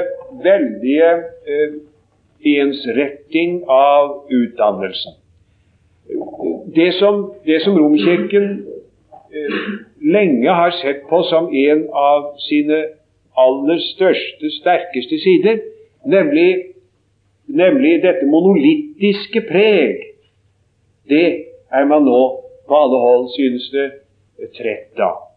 veldige 0.44 1.10
eh, 1.48 1.76
ensretting 2.44 3.62
av 3.68 4.26
utdannelsen. 4.28 5.16
Det 6.76 6.90
som, 6.98 7.32
det 7.46 7.62
som 7.64 7.78
Romkirken 7.80 8.50
eh, 9.32 9.56
lenge 10.04 10.50
har 10.60 10.76
sett 10.82 11.06
på 11.08 11.22
som 11.30 11.48
en 11.48 11.86
av 11.88 12.34
sine 12.44 12.82
aller 13.40 13.80
største, 13.88 14.50
sterkeste 14.60 15.18
sider, 15.24 15.62
nemlig, 16.04 16.50
nemlig 17.48 18.02
dette 18.04 18.28
monolittiske 18.28 19.46
preg, 19.48 20.10
det 21.08 21.28
er 21.72 21.88
man 21.88 22.04
nå 22.04 22.24
på 22.68 22.82
alle 22.84 23.00
hold, 23.00 23.30
synes 23.32 23.70
det, 23.72 23.92
trett 24.58 25.00
av. 25.00 25.33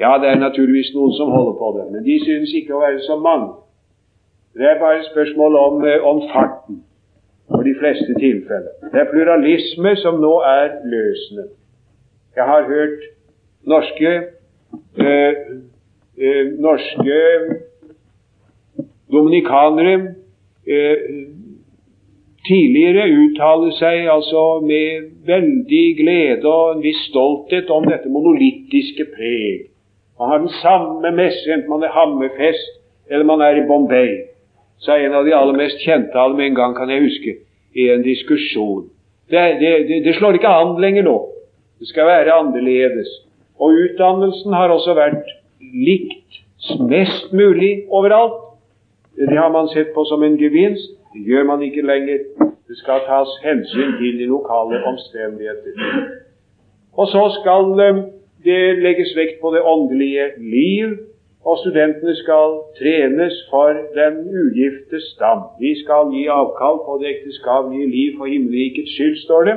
Ja, 0.00 0.18
det 0.20 0.28
er 0.28 0.38
naturligvis 0.40 0.94
noen 0.94 1.12
som 1.12 1.30
holder 1.30 1.56
på 1.60 1.72
det, 1.76 1.86
men 1.92 2.04
de 2.04 2.16
synes 2.24 2.52
ikke 2.56 2.74
å 2.76 2.84
være 2.84 3.02
så 3.04 3.18
mange. 3.20 3.50
Det 4.56 4.66
er 4.66 4.80
bare 4.80 4.98
et 4.98 5.10
spørsmål 5.12 5.56
om, 5.56 5.84
eh, 5.84 6.06
om 6.10 6.22
farten 6.32 6.82
for 7.50 7.62
de 7.62 7.74
fleste 7.80 8.14
tilfeller. 8.18 8.72
Det 8.92 9.00
er 9.00 9.10
pluralisme 9.12 9.96
som 9.96 10.20
nå 10.20 10.34
er 10.40 10.68
løsende. 10.94 11.48
Jeg 12.36 12.44
har 12.44 12.62
hørt 12.62 13.00
norske 13.66 14.12
eh, 14.98 15.34
eh, 16.18 16.46
norske 16.58 17.18
dominikanere 19.12 20.14
eh, 20.66 20.96
tidligere 22.46 23.08
uttale 23.24 23.72
seg 23.78 24.06
altså 24.08 24.44
med 24.64 25.10
veldig 25.26 25.86
glede 25.98 26.48
og 26.48 26.76
en 26.76 26.84
viss 26.84 27.02
stolthet 27.10 27.70
om 27.70 27.84
dette 27.90 28.08
monolittiske 28.08 29.10
preg. 29.16 29.69
Man 30.20 30.28
har 30.28 30.42
den 30.42 30.52
samme 30.60 31.14
messe 31.16 31.48
enten 31.52 31.70
man 31.72 31.82
er 31.82 31.94
Hammerfest 31.96 32.76
eller 33.10 33.24
man 33.24 33.40
er 33.40 33.56
i 33.56 33.66
Bombay 33.66 34.30
sa 34.80 34.98
en 34.98 35.14
av 35.14 35.24
de 35.24 35.34
aller 35.36 35.58
mest 35.58 35.82
kjente 35.84 36.16
av 36.18 36.32
dem 36.32 36.40
en 36.44 36.56
gang, 36.56 36.74
kan 36.76 36.90
jeg 36.90 37.04
huske, 37.04 37.34
i 37.76 37.88
en 37.92 38.04
diskusjon. 38.04 38.88
Det, 39.30 39.42
det, 39.60 39.72
det, 39.88 40.00
det 40.06 40.14
slår 40.16 40.38
ikke 40.38 40.52
an 40.52 40.78
lenger 40.82 41.06
nå. 41.06 41.16
Det 41.80 41.88
skal 41.90 42.08
være 42.08 42.34
annerledes. 42.34 43.10
Og 43.60 43.76
utdannelsen 43.76 44.56
har 44.56 44.72
også 44.72 44.96
vært 44.96 45.28
likt 45.60 46.40
mest 46.80 47.32
mulig 47.36 47.84
overalt. 47.92 48.38
Det 49.20 49.36
har 49.36 49.52
man 49.52 49.68
sett 49.74 49.92
på 49.94 50.04
som 50.08 50.24
en 50.24 50.38
gevinst. 50.40 50.96
Det 51.12 51.26
gjør 51.28 51.46
man 51.52 51.62
ikke 51.66 51.84
lenger. 51.84 52.24
Det 52.70 52.78
skal 52.78 53.04
tas 53.04 53.30
hensyn 53.44 53.96
til 54.00 54.18
de 54.18 54.28
lokale 54.30 54.80
omstendigheter. 54.88 55.76
Og 56.96 57.08
så 57.10 57.22
skal 57.40 57.84
eh, 57.84 58.02
det 58.44 58.78
legges 58.82 59.16
vekt 59.16 59.40
på 59.40 59.54
det 59.54 59.62
åndelige 59.62 60.26
liv 60.38 60.98
og 61.44 61.58
studentene 61.62 62.14
skal 62.16 62.56
trenes 62.78 63.36
for 63.50 63.76
den 63.96 64.16
ugifte 64.40 65.00
stand. 65.00 65.42
De 65.60 65.72
skal 65.82 66.12
gi 66.14 66.26
avkall 66.26 66.80
på 66.86 66.98
det 67.00 67.08
ekteskapelige 67.14 67.90
liv 67.96 68.18
for 68.18 68.26
himmelrikets 68.32 68.92
skyld, 68.94 69.16
står 69.24 69.42
det, 69.48 69.56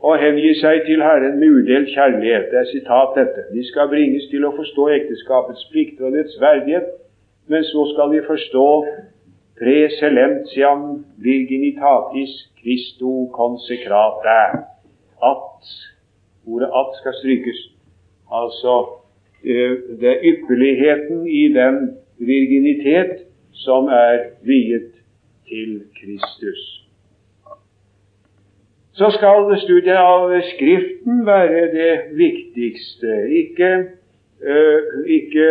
og 0.00 0.16
hengi 0.22 0.54
seg 0.56 0.86
til 0.86 1.02
Herren 1.04 1.36
med 1.40 1.56
udelt 1.58 1.90
kjærlighet. 1.92 2.48
Det 2.50 2.58
er 2.62 2.70
sitat 2.70 3.16
dette. 3.18 3.42
De 3.52 3.64
skal 3.68 3.90
bringes 3.92 4.24
til 4.32 4.46
å 4.48 4.54
forstå 4.56 4.88
ekteskapets 4.96 5.66
plikter 5.72 6.08
og 6.08 6.16
dets 6.16 6.40
verdighet, 6.40 6.88
men 7.52 7.66
så 7.68 7.84
skal 7.92 8.14
de 8.14 8.22
forstå 8.24 8.68
preselentiam 9.60 10.86
virginitatis 11.20 12.32
Christo 12.62 13.28
consecrata. 13.36 14.40
At 15.20 15.74
Ordet 16.46 16.68
'at' 16.68 16.96
skal 17.00 17.14
strykes. 17.20 17.60
Altså 18.32 19.00
Eh, 19.44 19.76
det 20.00 20.08
er 20.08 20.20
ypperligheten 20.22 21.28
i 21.28 21.48
den 21.48 21.98
virginitet 22.18 23.12
som 23.52 23.84
er 23.84 24.18
viet 24.42 24.92
til 25.48 25.82
Kristus. 26.00 26.60
Så 28.92 29.10
skal 29.10 29.60
studiet 29.64 29.96
av 29.96 30.40
Skriften 30.52 31.26
være 31.26 31.62
det 31.72 31.94
viktigste. 32.20 33.12
Ikke, 33.42 33.70
uh, 34.44 35.08
ikke 35.08 35.46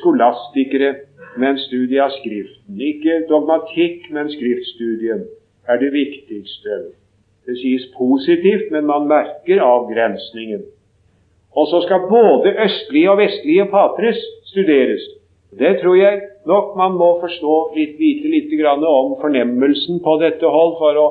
skolastikere, 0.00 0.94
men 1.38 1.58
studiet 1.58 2.02
av 2.02 2.10
Skriften. 2.10 2.80
Ikke 2.80 3.22
dogmatikk, 3.28 4.10
men 4.10 4.32
skriftstudien 4.34 5.22
er 5.68 5.78
det 5.78 5.92
viktigste. 5.92 6.80
Det 7.46 7.56
sies 7.60 7.84
positivt, 7.98 8.72
men 8.74 8.88
man 8.88 9.06
merker 9.06 9.62
avgrensningen. 9.62 10.64
Og 11.56 11.68
så 11.70 11.80
skal 11.84 12.08
både 12.10 12.52
østlige 12.64 13.10
og 13.10 13.20
vestlige 13.20 13.66
patres 13.70 14.18
studeres. 14.50 15.04
Det 15.58 15.78
tror 15.82 15.94
jeg 15.94 16.20
nok 16.46 16.74
man 16.76 16.98
må 17.00 17.12
forstå 17.20 17.54
litt, 17.76 17.94
vite 17.98 18.28
litt 18.28 18.50
om 18.66 19.14
fornemmelsen 19.20 20.02
på 20.04 20.16
dette 20.20 20.46
hold 20.46 20.74
for 20.80 20.98
å, 21.00 21.06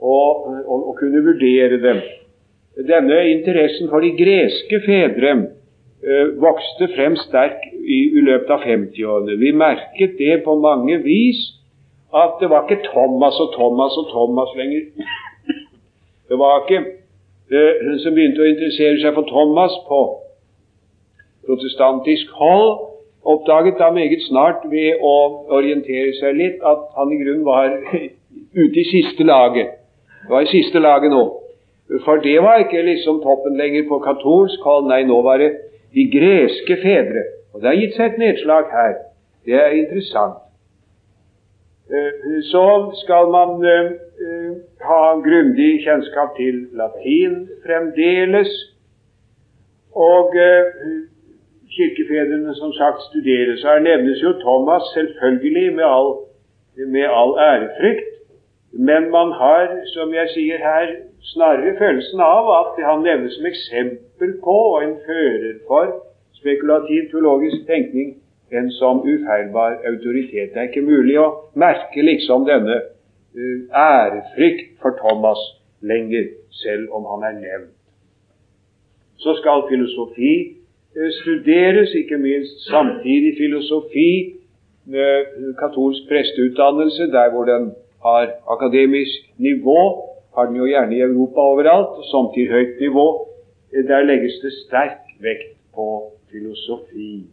å, 0.00 0.14
å, 0.62 0.78
å 0.92 0.94
kunne 1.00 1.24
vurdere 1.26 1.82
dem. 1.82 2.00
Denne 2.88 3.20
interessen 3.32 3.90
for 3.90 4.04
de 4.04 4.12
greske 4.16 4.80
fedre 4.86 5.32
øh, 5.34 6.32
vokste 6.40 6.88
frem 6.94 7.16
sterk 7.16 7.62
i, 7.72 8.00
i 8.18 8.24
løpet 8.24 8.50
av 8.52 8.64
50-årene. 8.64 9.38
Vi 9.40 9.52
merket 9.56 10.18
det 10.20 10.42
på 10.44 10.56
mange 10.60 11.00
vis 11.04 11.40
at 12.16 12.36
det 12.40 12.50
var 12.52 12.64
ikke 12.64 12.84
Thomas 12.90 13.38
og 13.42 13.52
Thomas 13.56 13.96
og 14.00 14.10
Thomas 14.12 14.52
lenger. 14.56 14.90
Det 16.28 16.38
var 16.38 16.64
ikke 16.64 16.82
eh, 16.82 17.96
som 18.02 18.14
begynte 18.14 18.42
å 18.42 18.50
interessere 18.50 18.98
seg 19.02 19.14
for 19.14 19.28
Thomas 19.30 19.74
på 19.88 20.00
protestantisk 21.46 22.30
hold, 22.40 22.72
oppdaget 23.26 23.78
da 23.78 23.90
meget 23.94 24.22
snart 24.26 24.64
ved 24.70 25.02
å 25.02 25.14
orientere 25.54 26.14
seg 26.18 26.38
litt 26.38 26.62
at 26.66 26.88
han 26.98 27.12
i 27.14 27.18
grunnen 27.22 27.46
var 27.46 27.74
ute 28.62 28.80
i 28.82 28.86
siste 28.90 29.26
laget. 29.26 29.76
Det 30.26 30.34
var 30.34 30.46
i 30.46 30.50
siste 30.50 30.82
laget 30.82 31.14
nå. 31.14 31.24
For 32.04 32.18
det 32.22 32.40
var 32.42 32.64
ikke 32.64 32.82
liksom 32.82 33.20
toppen 33.22 33.58
lenger 33.58 33.86
på 33.88 34.00
katolsk 34.02 34.62
hold. 34.66 34.88
Nei, 34.90 35.04
nå 35.06 35.20
var 35.22 35.38
det 35.38 35.52
de 35.94 36.08
greske 36.10 36.78
fedre. 36.82 37.22
Og 37.54 37.62
det 37.62 37.70
har 37.70 37.78
gitt 37.78 37.94
seg 37.94 38.08
et 38.10 38.18
nedslag 38.24 38.72
her. 38.74 38.96
Det 39.46 39.54
er 39.54 39.78
interessant. 39.78 40.42
Eh, 41.94 42.42
så 42.42 42.66
skal 43.02 43.24
man 43.36 43.50
eh, 43.74 43.90
ha 44.88 45.02
grundig 45.28 45.72
kjennskap 45.84 46.30
til 46.36 46.56
latin 46.80 47.48
fremdeles. 47.66 48.50
Og 49.94 50.34
eh, 50.46 50.66
kirkefedrene 51.76 52.54
som 52.54 52.72
sagt 52.72 53.00
studeres. 53.08 53.62
Her 53.62 53.78
nevnes 53.78 54.22
jo 54.22 54.32
Thomas 54.44 54.82
selvfølgelig 54.94 55.74
med 55.78 55.86
all, 55.96 56.10
med 56.94 57.06
all 57.20 57.32
ærefrykt. 57.50 58.10
Men 58.72 59.10
man 59.10 59.28
har, 59.42 59.62
som 59.94 60.14
jeg 60.14 60.28
sier 60.34 60.58
her, 60.58 60.86
snarere 61.22 61.78
følelsen 61.78 62.20
av 62.20 62.50
at 62.60 62.84
han 62.88 63.06
nevnes 63.08 63.32
som 63.38 63.46
eksempel 63.46 64.30
på 64.44 64.56
og 64.74 64.84
en 64.84 64.96
fører 65.06 65.54
for 65.68 65.86
spekulativ 66.40 67.10
teologisk 67.10 67.66
tenkning 67.70 68.16
enn 68.52 68.70
som 68.78 69.02
ufeilbar 69.02 69.80
autoritet. 69.90 70.52
Det 70.54 70.60
er 70.60 70.68
ikke 70.70 70.86
mulig 70.86 71.18
å 71.18 71.28
merke 71.58 72.02
liksom 72.04 72.46
denne 72.46 72.76
uh, 72.82 73.58
ærefrykt 73.70 74.76
for 74.82 74.98
Thomas 75.00 75.40
lenger, 75.82 76.30
selv 76.62 76.94
om 76.94 77.08
han 77.14 77.26
er 77.30 77.40
nevnt. 77.40 77.74
Så 79.22 79.34
skal 79.40 79.66
filosofi 79.70 80.32
uh, 80.96 81.10
studeres, 81.20 81.94
ikke 81.98 82.20
minst 82.22 82.68
samtidig 82.70 83.34
filosofi 83.40 84.10
med 84.86 85.54
katolsk 85.58 86.06
presteutdannelse, 86.08 87.10
der 87.10 87.32
hvor 87.34 87.44
den 87.44 87.72
har 88.06 88.30
akademisk 88.54 89.32
nivå, 89.42 89.80
har 90.36 90.46
den 90.46 90.56
jo 90.56 90.66
gjerne 90.70 90.94
i 90.94 91.00
Europa 91.00 91.40
overalt, 91.40 92.04
samtidig 92.12 92.52
høyt 92.52 92.80
nivå. 92.80 93.06
Der 93.88 94.06
legges 94.06 94.38
det 94.42 94.52
sterk 94.62 95.02
vekt 95.20 95.56
på 95.74 95.86
filosofi. 96.30 97.26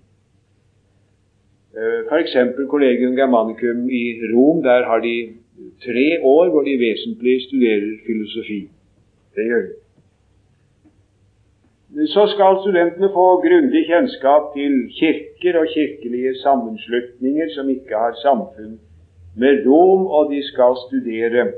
Eh, 1.77 1.99
F.eks. 2.09 2.33
Collegium 2.69 3.15
Germanicum 3.15 3.89
i 3.89 4.03
Rom. 4.33 4.63
Der 4.63 4.85
har 4.85 4.99
de 4.99 5.15
tre 5.85 6.07
år 6.21 6.49
hvor 6.49 6.61
de 6.61 6.73
vesentlig 6.85 7.41
studerer 7.47 7.97
filosofi. 8.07 8.61
Det 9.35 9.43
gjør 9.49 9.61
de. 9.61 9.73
Så 12.07 12.23
skal 12.33 12.57
studentene 12.63 13.09
få 13.17 13.25
grundig 13.45 13.85
kjennskap 13.89 14.43
til 14.57 14.73
kirker 14.99 15.59
og 15.61 15.67
kirkelige 15.75 16.33
sammenslutninger 16.43 17.47
som 17.55 17.69
ikke 17.69 17.95
har 18.03 18.13
samfunn 18.21 18.79
med 19.37 19.65
Rom, 19.67 20.07
og 20.07 20.31
de 20.33 20.41
skal 20.51 20.73
studere 20.87 21.51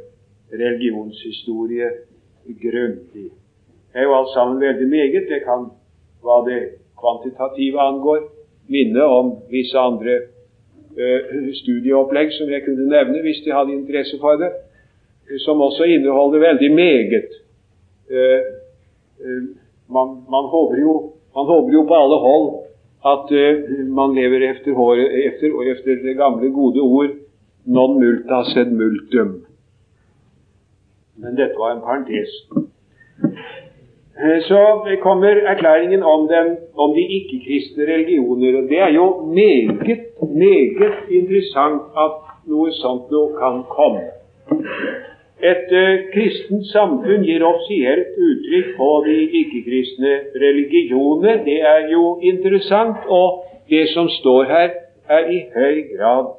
religionshistorie 0.64 1.90
grundig. 2.64 3.28
Det 3.92 4.00
er 4.00 4.04
jo 4.04 4.18
alt 4.20 4.34
sammen 4.34 4.62
veldig 4.62 4.88
meget. 4.88 5.24
Det 5.32 5.40
kan, 5.48 5.68
hva 6.24 6.38
det 6.50 6.60
kvantitative 7.02 7.80
angår, 7.80 8.20
minne 8.72 9.04
om 9.04 9.32
visse 9.52 9.78
andre 9.78 10.20
uh, 10.98 11.50
studieopplegg 11.62 12.34
som 12.38 12.52
jeg 12.52 12.66
kunne 12.66 12.88
nevne 12.90 13.24
hvis 13.26 13.44
de 13.46 13.54
hadde 13.54 13.76
interesse 13.76 14.20
for 14.22 14.40
det, 14.42 14.52
som 15.46 15.62
også 15.62 15.88
inneholder 15.90 16.44
veldig 16.48 16.72
meget. 16.76 17.36
Uh, 18.12 18.42
uh, 19.22 19.44
man, 19.90 20.16
man, 20.30 20.48
håper 20.54 20.82
jo, 20.82 20.94
man, 21.36 21.46
håper 21.46 21.74
jo, 21.74 21.84
på 21.90 22.00
alle 22.04 22.22
hold 22.28 22.48
at 23.06 23.30
man 23.94 24.16
lever 24.18 24.50
efter, 24.50 24.74
håret, 24.74 25.12
efter, 25.28 25.72
efter 25.72 25.96
det 26.04 26.16
gamle, 26.18 26.50
gode 26.52 26.82
ord 26.82 27.12
non 27.66 28.00
multa 28.00 28.44
sed 28.44 28.72
multum. 28.72 29.46
Men 31.16 31.36
dette 31.36 31.58
var 31.58 31.76
en 31.76 31.82
parentes. 31.82 32.30
Eh, 34.24 34.42
så 34.42 34.62
kommer 35.02 35.28
erklæringen 35.28 36.04
om, 36.04 36.28
den, 36.28 36.58
om 36.78 36.94
de 36.96 37.04
ikke-kristne 37.18 37.84
religioner. 37.94 38.58
og 38.58 38.64
Det 38.70 38.80
er 38.80 38.92
jo 39.00 39.26
meget, 39.26 39.98
meget 40.42 40.94
interessant 41.10 41.82
at 42.04 42.14
noe 42.48 42.72
sånt 42.72 43.12
noe 43.12 43.34
kan 43.42 43.64
komme. 43.70 44.04
Et 45.52 45.72
uh, 45.82 46.06
kristent 46.14 46.68
samfunn 46.72 47.26
gir 47.28 47.44
offisielt 47.44 48.16
uttrykk 48.28 48.70
på 48.78 48.90
de 49.08 49.16
ikke-kristne 49.40 50.14
religioner. 50.46 51.44
Det 51.44 51.60
er 51.74 51.90
jo 51.92 52.20
interessant, 52.24 53.04
og 53.08 53.44
det 53.70 53.90
som 53.94 54.10
står 54.10 54.44
her, 54.44 54.70
er 55.10 55.28
i 55.38 55.42
høy 55.56 55.76
grad 55.98 56.32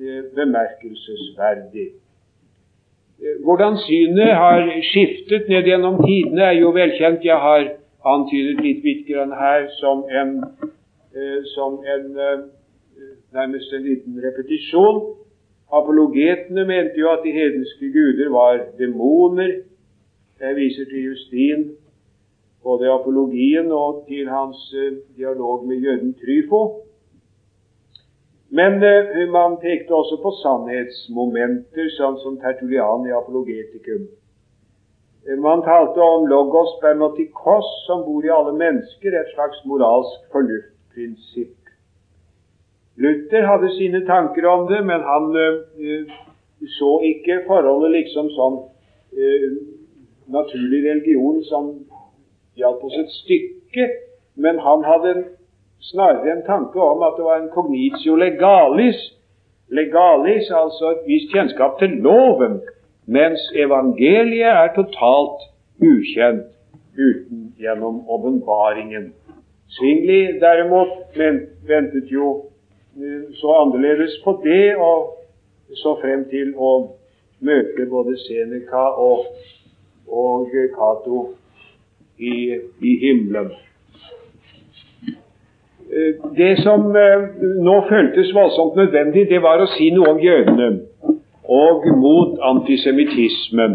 uh, 0.00 0.22
bemerkelsesverdig. 0.38 1.88
Hvordan 3.22 3.76
synet 3.86 4.34
har 4.34 4.64
skiftet 4.82 5.48
ned 5.48 5.62
gjennom 5.62 6.00
tidene, 6.02 6.42
er 6.42 6.56
jo 6.58 6.72
velkjent. 6.74 7.24
Jeg 7.24 7.38
har 7.38 7.68
antydet 8.04 8.62
litt 8.64 8.80
Wittgren 8.82 9.34
her 9.38 9.68
som 9.78 10.02
en, 10.10 10.32
eh, 11.14 11.40
som 11.54 11.78
en 11.94 12.18
eh, 12.18 12.40
nærmest 13.32 13.72
en 13.72 13.84
liten 13.86 14.18
repetisjon. 14.24 14.98
Apologetene 15.72 16.64
mente 16.66 16.98
jo 16.98 17.12
at 17.12 17.22
de 17.24 17.32
hedenske 17.32 17.92
guder 17.94 18.32
var 18.34 18.58
demoner. 18.78 19.54
Jeg 20.40 20.56
viser 20.56 20.84
til 20.90 21.04
Justin, 21.08 21.68
både 22.64 22.90
apologien 22.90 23.70
og 23.72 24.04
til 24.08 24.28
hans 24.28 24.74
eh, 24.74 24.98
dialog 25.16 25.66
med 25.68 25.76
jøden 25.76 26.14
Tryfo. 26.18 26.62
Men 28.54 28.82
eh, 28.82 29.28
man 29.28 29.56
pekte 29.60 29.94
også 29.96 30.18
på 30.20 30.30
sannhetsmomenter, 30.42 31.86
sånn 31.96 32.18
som 32.20 32.34
Tertulian 32.42 33.06
i 33.08 33.14
Apologetikum. 33.16 34.02
Uh, 35.24 35.38
man 35.40 35.64
talte 35.64 36.04
om 36.04 36.26
logos 36.28 36.74
bernotikos, 36.82 37.70
som 37.86 38.02
bor 38.04 38.26
i 38.26 38.34
alle 38.34 38.52
mennesker, 38.58 39.16
et 39.16 39.32
slags 39.32 39.62
moralsk 39.70 40.28
fornuftprinsipp. 40.36 41.56
Luther 43.00 43.48
hadde 43.48 43.72
sine 43.78 44.02
tanker 44.04 44.44
om 44.50 44.66
det, 44.68 44.82
men 44.84 45.00
han 45.00 45.32
eh, 45.40 46.12
så 46.76 46.90
ikke 47.08 47.46
forholdet 47.48 47.96
liksom 47.96 48.28
sånn 48.36 48.60
naturlig 50.32 50.78
religion 50.86 51.40
som 51.44 51.72
hjalp 52.56 52.84
oss 52.84 52.94
et 53.00 53.10
stykke, 53.16 53.88
men 54.40 54.60
han 54.64 54.84
hadde 54.86 55.10
en 55.12 55.24
snarere 55.82 56.32
en 56.32 56.44
tanke 56.46 56.80
om 56.80 57.02
at 57.02 57.14
det 57.18 57.24
var 57.24 57.40
en 57.40 57.50
cognitio 57.54 58.16
legalis. 58.16 59.00
Legalis, 59.68 60.50
altså 60.50 60.90
et 60.90 61.04
visst 61.06 61.32
kjennskap 61.32 61.78
til 61.78 61.90
loven, 62.06 62.60
mens 63.06 63.40
evangeliet 63.56 64.52
er 64.52 64.74
totalt 64.76 65.48
ukjent 65.82 66.46
uten 66.98 67.54
gjennom 67.58 68.02
åpenbaringen. 68.08 69.12
Svingli 69.72 70.38
derimot 70.40 71.16
ventet 71.68 72.10
jo 72.12 72.26
eh, 72.96 73.32
så 73.40 73.54
annerledes 73.62 74.20
på 74.24 74.40
det, 74.44 74.76
og 74.76 75.16
så 75.82 75.96
frem 76.02 76.26
til 76.28 76.52
å 76.56 76.72
møte 77.40 77.86
både 77.90 78.18
Seneca 78.26 78.84
og, 79.00 79.24
og 80.06 80.52
Cato 80.76 81.22
i, 82.18 82.60
i 82.84 82.92
himmelen. 83.06 83.54
Eh, 85.92 86.14
det 86.36 86.58
som 86.58 86.96
eh, 86.96 87.22
nå 87.60 87.74
føltes 87.88 88.34
voldsomt 88.34 88.76
nødvendig, 88.76 89.26
det 89.28 89.42
var 89.44 89.60
å 89.60 89.68
si 89.74 89.90
noe 89.92 90.14
om 90.14 90.20
jødene 90.24 90.68
og 91.52 91.84
mot 92.00 92.38
antisemittismen. 92.48 93.74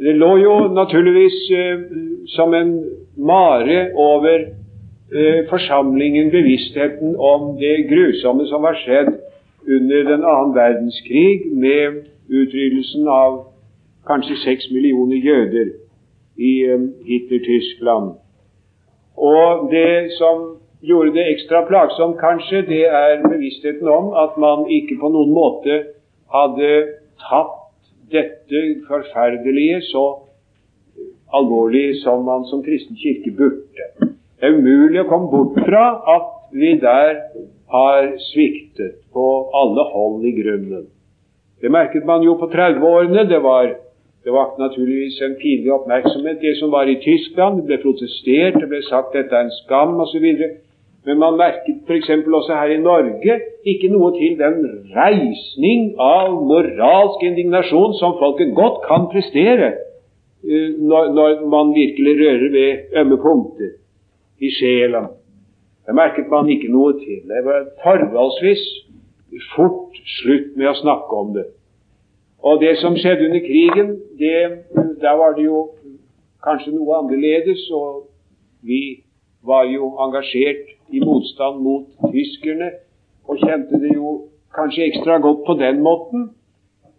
Det 0.00 0.14
lå 0.16 0.30
jo 0.40 0.54
naturligvis 0.72 1.36
eh, 1.52 1.82
som 2.36 2.56
en 2.56 2.72
mare 3.16 3.90
over 3.94 4.48
forsamlingen 5.50 6.28
bevisstheten 6.30 7.16
om 7.18 7.56
det 7.58 7.88
grusomme 7.90 8.44
som 8.46 8.62
var 8.62 8.76
skjedd 8.78 9.08
under 9.66 10.04
den 10.06 10.22
annen 10.22 10.52
verdenskrig, 10.54 11.48
med 11.50 12.04
utryddelsen 12.30 13.08
av 13.10 13.40
kanskje 14.06 14.38
seks 14.44 14.68
millioner 14.70 15.18
jøder 15.18 15.72
i 16.38 16.52
Hitler-Tyskland. 17.10 18.12
Og 19.18 19.66
det 19.74 20.14
som 20.14 20.59
gjorde 20.80 21.12
det 21.14 21.26
ekstra 21.34 21.62
plagsomt, 21.68 22.18
kanskje, 22.20 22.62
det 22.68 22.84
er 22.88 23.22
bevisstheten 23.26 23.88
om 23.88 24.12
at 24.16 24.36
man 24.40 24.66
ikke 24.72 24.98
på 25.00 25.10
noen 25.12 25.32
måte 25.34 25.80
hadde 26.32 26.70
tatt 27.28 27.56
dette 28.10 28.62
forferdelige 28.88 29.82
så 29.90 30.04
alvorlig 31.36 32.00
som 32.02 32.24
man 32.26 32.46
som 32.50 32.62
kristen 32.66 32.98
kirke 32.98 33.32
burde. 33.36 33.90
Det 34.40 34.48
er 34.48 34.56
umulig 34.56 35.02
å 35.02 35.08
komme 35.10 35.30
bort 35.30 35.60
fra 35.66 35.84
at 36.16 36.30
vi 36.56 36.72
der 36.80 37.20
har 37.70 38.08
sviktet 38.32 38.96
på 39.14 39.26
alle 39.54 39.84
hold 39.92 40.24
i 40.26 40.32
grunnen. 40.40 40.88
Det 41.60 41.70
merket 41.70 42.06
man 42.08 42.24
jo 42.24 42.34
på 42.40 42.48
30-årene. 42.50 43.28
Det 43.28 43.38
var 43.44 43.68
det 44.24 44.32
vakte 44.32 44.60
naturligvis 44.60 45.20
en 45.24 45.36
pinlig 45.40 45.72
oppmerksomhet, 45.72 46.40
det 46.40 46.56
som 46.58 46.72
var 46.72 46.88
i 46.88 46.98
Tyskland. 47.04 47.60
Det 47.60 47.68
ble 47.68 47.78
protestert, 47.84 48.58
det 48.60 48.68
ble 48.68 48.80
sagt 48.88 49.14
dette 49.16 49.36
er 49.36 49.46
en 49.46 49.54
skam 49.62 50.00
osv. 50.02 50.26
Men 51.04 51.18
man 51.18 51.38
merket 51.40 51.86
f.eks. 51.88 52.10
også 52.10 52.54
her 52.54 52.74
i 52.74 52.80
Norge 52.80 53.36
ikke 53.72 53.88
noe 53.92 54.10
til 54.18 54.34
den 54.40 54.58
reisning 54.92 55.94
av 55.96 56.34
moralsk 56.44 57.22
indignasjon 57.24 57.96
som 58.00 58.18
folket 58.20 58.52
godt 58.56 58.82
kan 58.84 59.08
prestere 59.12 59.70
eh, 59.70 60.76
når, 60.76 61.12
når 61.16 61.46
man 61.48 61.72
virkelig 61.76 62.16
rører 62.20 62.52
ved 62.56 63.00
ømme 63.00 63.16
punkter 63.22 63.72
i 64.40 64.52
sjela. 64.58 65.06
Det 65.86 65.96
merket 65.96 66.28
man 66.30 66.48
ikke 66.52 66.68
noe 66.72 66.92
til. 67.00 67.22
Det 67.28 67.44
var 67.48 67.64
forholdsvis 67.82 68.66
fort 69.54 69.96
slutt 70.20 70.52
med 70.58 70.68
å 70.68 70.76
snakke 70.82 71.22
om 71.22 71.32
det. 71.36 71.46
Og 72.44 72.60
det 72.60 72.76
som 72.80 72.96
skjedde 72.96 73.26
under 73.28 73.42
krigen, 73.44 73.94
det, 74.20 74.36
der 75.00 75.16
var 75.16 75.34
det 75.36 75.44
jo 75.48 75.70
kanskje 76.44 76.72
noe 76.72 77.00
annerledes, 77.00 77.66
og 77.72 78.06
vi 78.64 79.02
var 79.44 79.66
jo 79.68 79.90
engasjert 80.00 80.68
i 80.92 81.00
motstand 81.00 81.62
mot 81.64 81.86
tyskerne, 82.12 82.70
og 83.28 83.40
kjente 83.42 83.80
det 83.82 83.94
jo 83.94 84.14
kanskje 84.54 84.88
ekstra 84.90 85.18
godt 85.22 85.44
på 85.46 85.56
den 85.60 85.82
måten. 85.86 86.30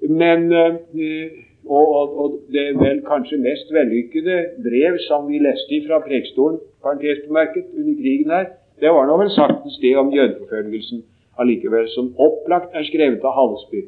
Men 0.10 0.52
eh, 0.54 1.32
og, 1.66 1.88
og, 1.96 2.20
og, 2.22 2.40
det 2.54 2.66
vel 2.80 3.02
kanskje 3.06 3.38
mest 3.38 3.70
vellykkede 3.74 4.38
brev 4.66 4.98
som 5.08 5.28
vi 5.30 5.40
leste 5.44 5.82
fra 5.88 6.00
Prekestolen, 6.06 6.60
parentesbemerket, 6.84 7.68
under 7.78 7.96
krigen 8.02 8.32
her, 8.32 8.48
det 8.82 8.90
var 8.90 9.06
nå 9.06 9.18
vel 9.22 9.30
saktens 9.30 9.78
det 9.82 9.94
om 9.98 10.10
jødeforfølgelsen 10.14 11.04
allikevel, 11.40 11.86
som 11.94 12.14
opplagt 12.18 12.74
er 12.74 12.88
skrevet 12.88 13.22
av 13.24 13.36
Hallesby. 13.38 13.84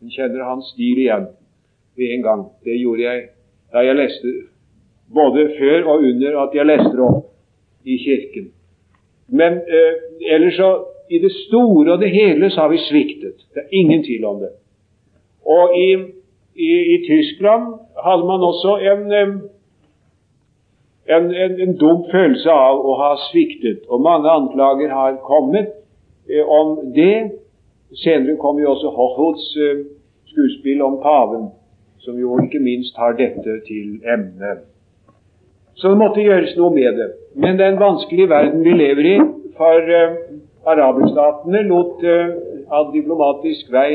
Vi 0.00 0.14
kjenner 0.14 0.46
hans 0.48 0.72
stil 0.72 1.02
igjen 1.02 1.28
ved 1.98 2.14
en 2.14 2.24
gang. 2.24 2.46
Det 2.64 2.78
gjorde 2.80 3.04
jeg 3.04 3.26
da 3.72 3.84
jeg 3.84 3.98
leste 3.98 4.32
både 5.14 5.44
før 5.58 5.92
og 5.92 6.06
under 6.08 6.38
at 6.44 6.56
jeg 6.56 6.66
leste 6.66 6.94
det 6.96 7.04
opp 7.04 7.28
i 7.84 7.98
kirken. 8.00 8.48
Men 9.30 9.52
eh, 9.52 9.94
ellers 10.34 10.56
så 10.56 10.70
i 11.10 11.18
det 11.18 11.32
store 11.32 11.92
og 11.92 11.98
det 11.98 12.10
hele 12.10 12.50
så 12.50 12.60
har 12.60 12.68
vi 12.68 12.78
sviktet. 12.78 13.36
Det 13.54 13.62
er 13.62 13.68
ingen 13.70 14.04
tvil 14.04 14.24
om 14.24 14.40
det. 14.40 14.50
Og 15.46 15.78
i, 15.78 15.90
i, 16.54 16.72
i 16.94 16.96
Tyskland 17.08 17.64
hadde 18.04 18.26
man 18.26 18.40
også 18.50 18.76
en, 18.90 19.12
en, 19.22 19.32
en, 21.16 21.60
en, 21.64 21.76
dum 21.76 22.04
følelse 22.12 22.50
av 22.50 22.82
å 22.86 22.96
ha 23.02 23.12
sviktet. 23.30 23.86
Og 23.88 24.02
mange 24.02 24.30
anklager 24.30 24.94
har 24.94 25.18
kommet 25.26 25.72
eh, 26.30 26.44
om 26.46 26.92
det. 26.94 27.30
Senere 28.02 28.38
kom 28.38 28.58
jo 28.62 28.70
også 28.70 28.94
Hochholz 28.94 29.46
eh, 29.58 29.86
skuespill 30.30 30.82
om 30.82 31.00
paven, 31.02 31.48
som 31.98 32.18
jo 32.18 32.38
ikke 32.44 32.62
minst 32.62 32.94
har 32.96 33.18
dette 33.18 33.58
til 33.66 33.98
emne. 34.06 34.60
Så 35.80 35.88
det 35.88 35.98
måtte 35.98 36.20
gjøres 36.20 36.52
noe 36.58 36.74
med 36.74 36.98
det. 37.00 37.08
Men 37.40 37.56
det 37.56 37.64
er 37.64 37.72
en 37.72 37.80
vanskelig 37.80 38.28
verden 38.28 38.64
vi 38.64 38.74
lever 38.76 39.06
i. 39.14 39.16
For 39.56 39.92
eh, 39.96 40.16
araberstatene 40.68 41.62
lot 41.68 42.04
eh, 42.04 42.34
av 42.68 42.92
diplomatisk 42.92 43.72
vei 43.72 43.90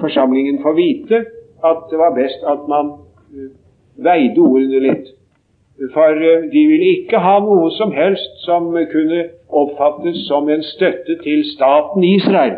forsamlingen 0.00 0.60
få 0.62 0.74
vite 0.76 1.24
at 1.64 1.88
det 1.90 1.98
var 1.98 2.12
best 2.16 2.44
at 2.46 2.68
man 2.68 2.92
eh, 3.32 3.48
veide 4.04 4.44
ordene 4.44 4.84
litt. 4.84 5.08
For 5.94 6.20
de 6.52 6.62
ville 6.68 6.92
ikke 6.98 7.20
ha 7.22 7.36
noe 7.40 7.70
som 7.76 7.92
helst 7.94 8.40
som 8.42 8.72
kunne 8.92 9.20
oppfattes 9.48 10.24
som 10.26 10.48
en 10.50 10.64
støtte 10.74 11.20
til 11.22 11.44
staten 11.54 12.04
Israel. 12.04 12.56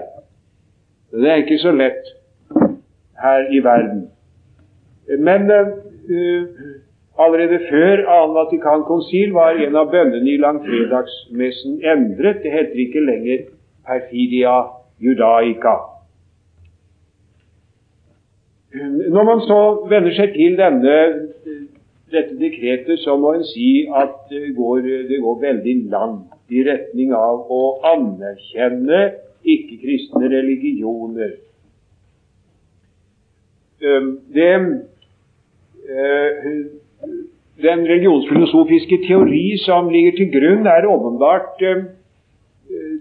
Det 1.13 1.29
er 1.29 1.43
ikke 1.43 1.59
så 1.61 1.75
lett 1.77 2.09
her 3.21 3.45
i 3.53 3.61
verden. 3.65 4.07
Men 5.19 5.51
uh, 5.51 6.47
Allerede 7.21 7.59
før 7.69 8.05
annen 8.09 8.35
Vatikankonsil 8.39 9.33
var 9.37 9.59
en 9.61 9.77
av 9.77 9.91
bønnene 9.93 10.31
i 10.31 10.41
langfredagsmessen 10.41 11.81
endret. 11.85 12.41
Det 12.43 12.53
heter 12.55 12.85
ikke 12.87 13.03
lenger 13.05 13.43
perfidia 13.87 14.55
judaica. 15.05 15.77
Når 19.11 19.25
man 19.27 19.41
så 19.45 19.61
vender 19.91 20.15
seg 20.15 20.33
til 20.37 20.57
denne, 20.57 20.97
dette 22.15 22.37
dekretet, 22.39 23.03
så 23.03 23.17
må 23.19 23.35
en 23.37 23.45
si 23.47 23.87
at 24.03 24.31
det 24.31 24.55
går, 24.57 24.81
det 25.11 25.19
går 25.21 25.41
veldig 25.43 25.77
langt 25.91 26.55
i 26.55 26.63
retning 26.67 27.13
av 27.15 27.51
å 27.51 27.63
anerkjenne 27.93 29.01
ikke-kristne 29.43 30.31
religioner. 30.31 31.33
Det 33.81 34.53
eh, 35.91 36.49
den 37.63 37.87
religionsfilosofiske 37.89 38.99
teori 39.09 39.59
som 39.65 39.89
ligger 39.93 40.17
til 40.17 40.31
grunn, 40.33 40.67
er 40.67 40.89
åpenbart 40.89 41.63
eh, 41.63 41.83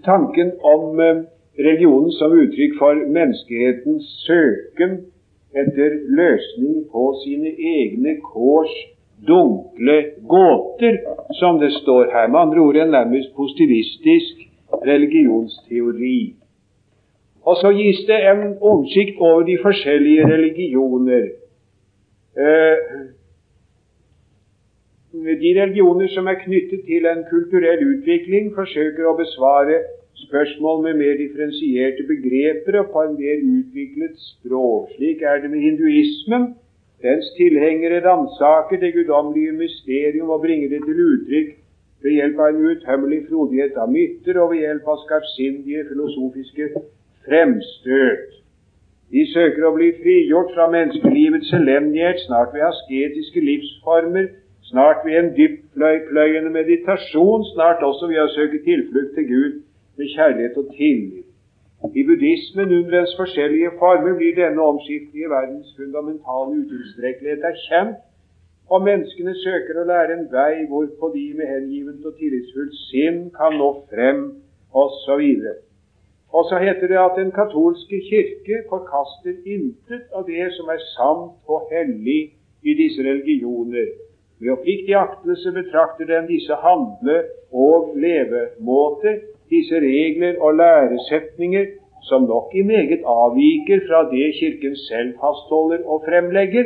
tanken 0.04 0.52
om 0.64 1.00
eh, 1.00 1.22
religionen 1.58 2.12
som 2.18 2.34
uttrykk 2.42 2.76
for 2.78 3.00
menneskehetens 3.16 4.08
søken 4.26 4.98
etter 5.56 5.96
løsning 6.20 6.84
på 6.92 7.04
sine 7.24 7.52
egne 7.74 8.16
kårs 8.24 8.74
dunkle 9.26 9.96
gåter, 10.28 11.00
som 11.40 11.58
det 11.60 11.72
står 11.80 12.12
her. 12.12 12.28
Med 12.28 12.40
andre 12.40 12.60
ord 12.60 12.76
en 12.76 12.94
nærmest 12.94 13.34
positivistisk 13.36 14.46
religionsteori. 14.86 16.34
Og 17.42 17.56
så 17.56 17.72
gis 17.72 18.04
det 18.08 18.20
en 18.30 18.42
oversikt 18.60 19.20
over 19.20 19.42
de 19.42 19.58
forskjellige 19.62 20.26
religioner. 20.28 21.24
Eh, 22.38 22.76
de 25.12 25.50
religioner 25.60 26.08
som 26.14 26.26
er 26.30 26.38
knyttet 26.44 26.84
til 26.86 27.06
en 27.06 27.24
kulturell 27.30 27.82
utvikling, 27.94 28.52
forsøker 28.54 29.08
å 29.10 29.16
besvare 29.18 29.80
spørsmål 30.26 30.82
med 30.84 30.98
mer 31.00 31.16
differensierte 31.18 32.06
begreper 32.06 32.78
og 32.80 32.92
på 32.92 33.02
en 33.06 33.16
mer 33.18 33.40
utviklet 33.42 34.18
språk. 34.22 34.92
Slik 34.96 35.22
er 35.22 35.42
det 35.42 35.50
med 35.50 35.64
hinduismen. 35.66 36.52
Dens 37.02 37.30
tilhengere 37.36 38.02
ransaker 38.04 38.80
det 38.80 38.92
guddommelige 38.94 39.52
mysterium 39.56 40.30
og 40.30 40.42
bringer 40.44 40.68
det 40.68 40.82
til 40.84 41.00
uttrykk 41.06 41.54
ved 42.04 42.16
hjelp 42.16 42.38
av 42.40 42.50
en 42.50 42.66
utømmelig 42.70 43.22
frodighet 43.28 43.78
av 43.80 43.90
mytter 43.92 44.38
og 44.40 44.52
ved 44.52 44.62
hjelp 44.66 44.88
av 44.88 45.00
skarpsindige 45.06 45.86
filosofiske 45.88 46.68
fremstøt. 47.24 48.36
De 49.10 49.24
søker 49.32 49.66
å 49.66 49.72
bli 49.74 49.88
frigjort 50.02 50.52
fra 50.54 50.68
menneskelivets 50.70 51.50
elendighet, 51.56 52.20
snart 52.28 52.52
ved 52.54 52.68
asketiske 52.68 53.42
livsformer, 53.42 54.28
snart 54.70 55.00
ved 55.04 55.16
en 55.18 55.30
dyptpløyende 55.38 56.50
meditasjon, 56.58 57.44
snart 57.54 57.82
også 57.90 58.06
ved 58.12 58.20
å 58.24 58.30
søke 58.36 58.62
tilflukt 58.68 59.12
til 59.16 59.26
Gud 59.34 59.54
med 59.98 60.12
kjærlighet 60.14 60.56
og 60.62 60.68
tillit. 60.76 61.26
I 61.98 62.02
buddhismen 62.08 62.72
under 62.76 62.90
dens 62.98 63.14
forskjellige 63.20 63.70
former 63.80 64.14
blir 64.18 64.34
denne 64.36 64.62
omskiftelige 64.72 65.30
verdens 65.36 65.70
fundamentale 65.78 66.58
utilstrekkelighet 66.62 67.46
erkjent, 67.52 67.96
og 68.70 68.84
menneskene 68.88 69.32
søker 69.44 69.80
å 69.80 69.86
lære 69.88 70.18
en 70.18 70.28
vei 70.34 70.66
hvorpå 70.70 71.08
de 71.14 71.24
med 71.38 71.48
hengivent 71.50 72.04
og 72.06 72.18
tillitsfullt 72.20 72.76
sinn 72.84 73.24
kan 73.38 73.56
nå 73.58 73.70
frem, 73.90 74.20
osv. 74.82 75.24
Og 76.36 76.44
så 76.50 76.60
heter 76.62 76.92
det 76.92 77.00
at 77.00 77.16
den 77.18 77.32
katolske 77.34 77.98
kirke 78.10 78.60
forkaster 78.68 79.40
intet 79.56 80.14
av 80.14 80.28
det 80.28 80.46
som 80.54 80.70
er 80.70 80.84
sant 80.92 81.50
og 81.50 81.72
hellig 81.72 82.20
i 82.62 82.76
disse 82.78 83.02
religioner, 83.02 83.88
ved 84.40 84.50
oppriktig 84.56 84.94
aktelse 84.96 85.52
betrakter 85.52 86.04
den 86.12 86.26
disse 86.28 86.54
handle- 86.66 87.24
og 87.52 87.92
levemåter, 88.04 89.14
disse 89.50 89.76
regler 89.84 90.40
og 90.44 90.54
læresetninger, 90.54 91.64
som 92.08 92.22
nok 92.22 92.54
i 92.54 92.62
meget 92.62 93.02
avviker 93.04 93.80
fra 93.88 94.00
det 94.12 94.34
Kirken 94.40 94.76
selv 94.76 95.10
fastholder 95.22 95.80
og 95.92 96.02
fremlegger, 96.08 96.64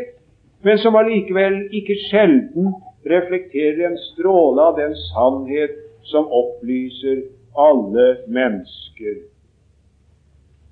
men 0.64 0.78
som 0.78 0.96
allikevel 0.96 1.56
ikke 1.78 1.96
sjelden 2.10 2.66
reflekterer 3.14 3.88
en 3.88 3.98
stråle 3.98 4.62
av 4.68 4.78
den 4.78 4.94
sannhet 5.10 5.74
som 6.12 6.30
opplyser 6.40 7.24
alle 7.66 8.06
mennesker. 8.28 9.16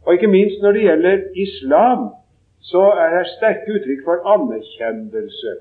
Og 0.06 0.14
ikke 0.14 0.30
minst 0.36 0.62
når 0.62 0.72
det 0.72 0.86
gjelder 0.86 1.18
islam, 1.46 2.08
så 2.60 2.82
er 3.02 3.14
det 3.16 3.26
sterke 3.36 3.74
uttrykk 3.76 4.02
for 4.06 4.24
anerkjennelse. 4.34 5.52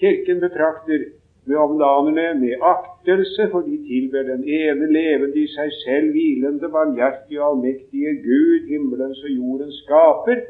Kirken 0.00 0.40
betrakter 0.40 1.04
muhammedanerne 1.46 2.40
med 2.40 2.54
aktelse, 2.74 3.48
for 3.50 3.60
de 3.60 3.76
tilber 3.88 4.22
den 4.32 4.42
ene 4.44 4.86
levende 4.92 5.38
i 5.44 5.46
seg 5.54 5.70
selv 5.84 6.10
hvilende, 6.16 6.68
barmhjertige 6.74 7.42
og 7.42 7.48
allmektige 7.50 8.12
Gud, 8.26 8.66
himmelens 8.72 9.22
og 9.24 9.30
jordens 9.30 9.78
skaper. 9.84 10.42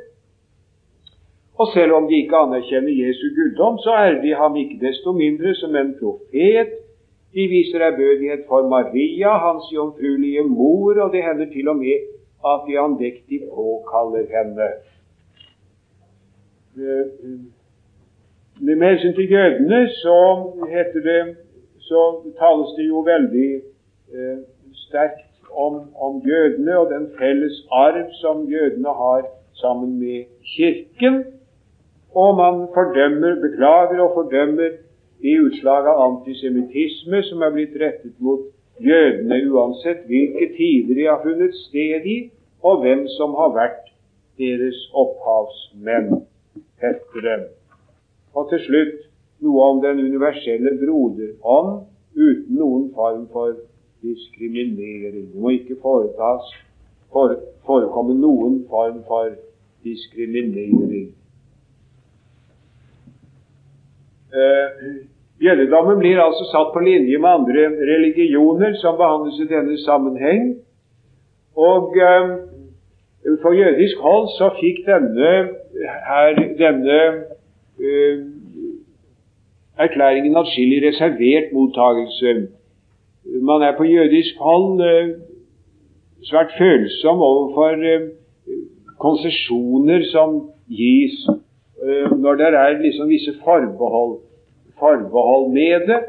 Og 1.58 1.66
selv 1.74 1.92
om 1.98 2.08
de 2.08 2.16
ikke 2.22 2.36
anerkjenner 2.36 2.94
Jesu 3.02 3.26
guddom, 3.36 3.78
så 3.84 3.92
er 4.06 4.18
de 4.24 4.34
ham 4.40 4.56
ikke 4.56 4.80
desto 4.86 5.12
mindre 5.12 5.54
som 5.54 5.76
en 5.76 5.94
profet. 6.00 6.74
De 7.34 7.48
viser 7.52 7.80
ærbødighet 7.88 8.42
for 8.48 8.68
Maria, 8.68 9.32
hans 9.46 9.64
jomfruelige 9.74 10.42
mor, 10.42 11.00
og 11.04 11.12
det 11.12 11.22
hender 11.24 11.48
til 11.52 11.68
og 11.68 11.76
med 11.76 11.98
at 12.52 12.60
de 12.68 12.78
andektig 12.78 13.40
påkaller 13.54 14.26
henne. 14.36 14.68
Med 18.60 18.82
hensyn 18.82 19.14
til 19.14 19.30
jødene 19.30 19.88
så 19.88 20.18
heter 20.68 21.00
det 21.10 21.36
så 21.78 22.00
tales 22.38 22.70
det 22.76 22.86
jo 22.88 23.00
veldig 23.06 23.50
eh, 24.16 24.38
sterkt 24.86 25.50
om, 25.50 25.74
om, 26.06 26.22
jødene 26.28 26.78
og 26.78 26.90
den 26.90 27.04
felles 27.18 27.56
arv 27.70 28.08
som 28.20 28.46
jødene 28.50 28.88
har 29.02 29.26
sammen 29.54 29.98
med 29.98 30.24
Kirken. 30.56 31.24
Og 32.14 32.36
man 32.36 32.68
fordømmer, 32.74 33.40
beklager 33.46 34.00
og 34.00 34.14
fordømmer 34.14 34.70
de 35.22 35.34
utslag 35.46 35.88
av 35.92 36.00
antisemittisme 36.06 37.22
som 37.28 37.44
er 37.44 37.52
blitt 37.56 37.76
rettet 37.80 38.16
mot 38.18 38.48
jødene, 38.80 39.42
uansett 39.52 40.08
hvilke 40.08 40.48
tider 40.56 40.94
de 40.94 41.06
har 41.10 41.20
funnet 41.22 41.54
sted 41.68 42.08
i, 42.16 42.18
og 42.62 42.80
hvem 42.82 43.06
som 43.18 43.36
har 43.36 43.52
vært 43.60 43.92
deres 44.40 44.80
opphavsmenn, 45.04 46.24
heter 46.82 47.28
det. 47.28 47.38
Og 48.36 48.50
til 48.52 48.60
slutt 48.66 48.96
noe 49.44 49.68
om 49.70 49.82
den 49.84 50.00
universelle 50.04 50.76
broderånd 50.80 51.86
uten 52.16 52.56
noen 52.56 52.90
form 52.96 53.26
for 53.32 53.56
diskriminering. 54.04 55.32
Det 55.32 55.40
må 55.40 55.56
ikke 55.56 55.76
foretas, 55.82 56.48
for, 57.12 57.36
forekomme 57.68 58.16
noen 58.20 58.62
form 58.70 59.02
for 59.08 59.32
diskriminering. 59.84 61.12
Eh, 64.36 64.86
blir 65.38 66.20
altså 66.20 66.44
satt 66.50 66.72
på 66.74 66.80
linje 66.80 67.18
med 67.18 67.30
andre 67.30 67.68
religioner 67.92 68.74
som 68.82 68.96
behandles 68.96 69.40
i 69.40 69.48
denne 69.48 69.78
sammenheng. 69.84 70.56
Og 71.56 71.96
eh, 71.96 72.36
For 73.42 73.52
jødisk 73.52 73.98
hold 74.06 74.28
så 74.38 74.52
fikk 74.60 74.84
denne, 74.86 75.30
her, 76.08 76.36
denne 76.58 76.98
erklæringen 79.78 80.36
atskillig 80.36 80.82
reservert 80.88 81.52
mottagelse. 81.52 82.48
Man 83.42 83.62
er 83.62 83.76
på 83.76 83.84
jødisk 83.84 84.38
hold 84.38 84.80
uh, 84.80 85.08
svært 86.24 86.52
følsom 86.58 87.18
overfor 87.20 87.72
uh, 87.94 88.08
konsesjoner 88.98 90.04
som 90.12 90.50
gis 90.68 91.26
når 92.18 92.34
det 92.34 92.46
er 92.46 92.78
liksom 92.82 93.08
visse 93.08 93.32
forbehold, 93.44 94.18
forbehold 94.78 95.52
med 95.52 95.86
det, 95.88 96.00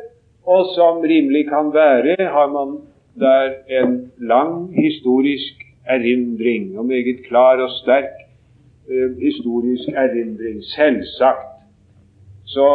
og 0.46 0.66
som 0.76 1.00
rimelig 1.00 1.44
kan 1.50 1.74
være, 1.74 2.16
har 2.36 2.48
man 2.58 2.78
der 3.20 3.44
en 3.82 4.12
lang 4.18 4.76
historisk 4.84 5.54
erindring, 5.86 6.80
og 6.80 6.86
meget 6.86 7.20
klar 7.28 7.58
og 7.62 7.70
sterk 7.70 8.14
eh, 8.90 9.18
historisk 9.22 9.88
erindring. 9.90 10.64
Selvsagt. 10.64 11.57
Så 12.48 12.66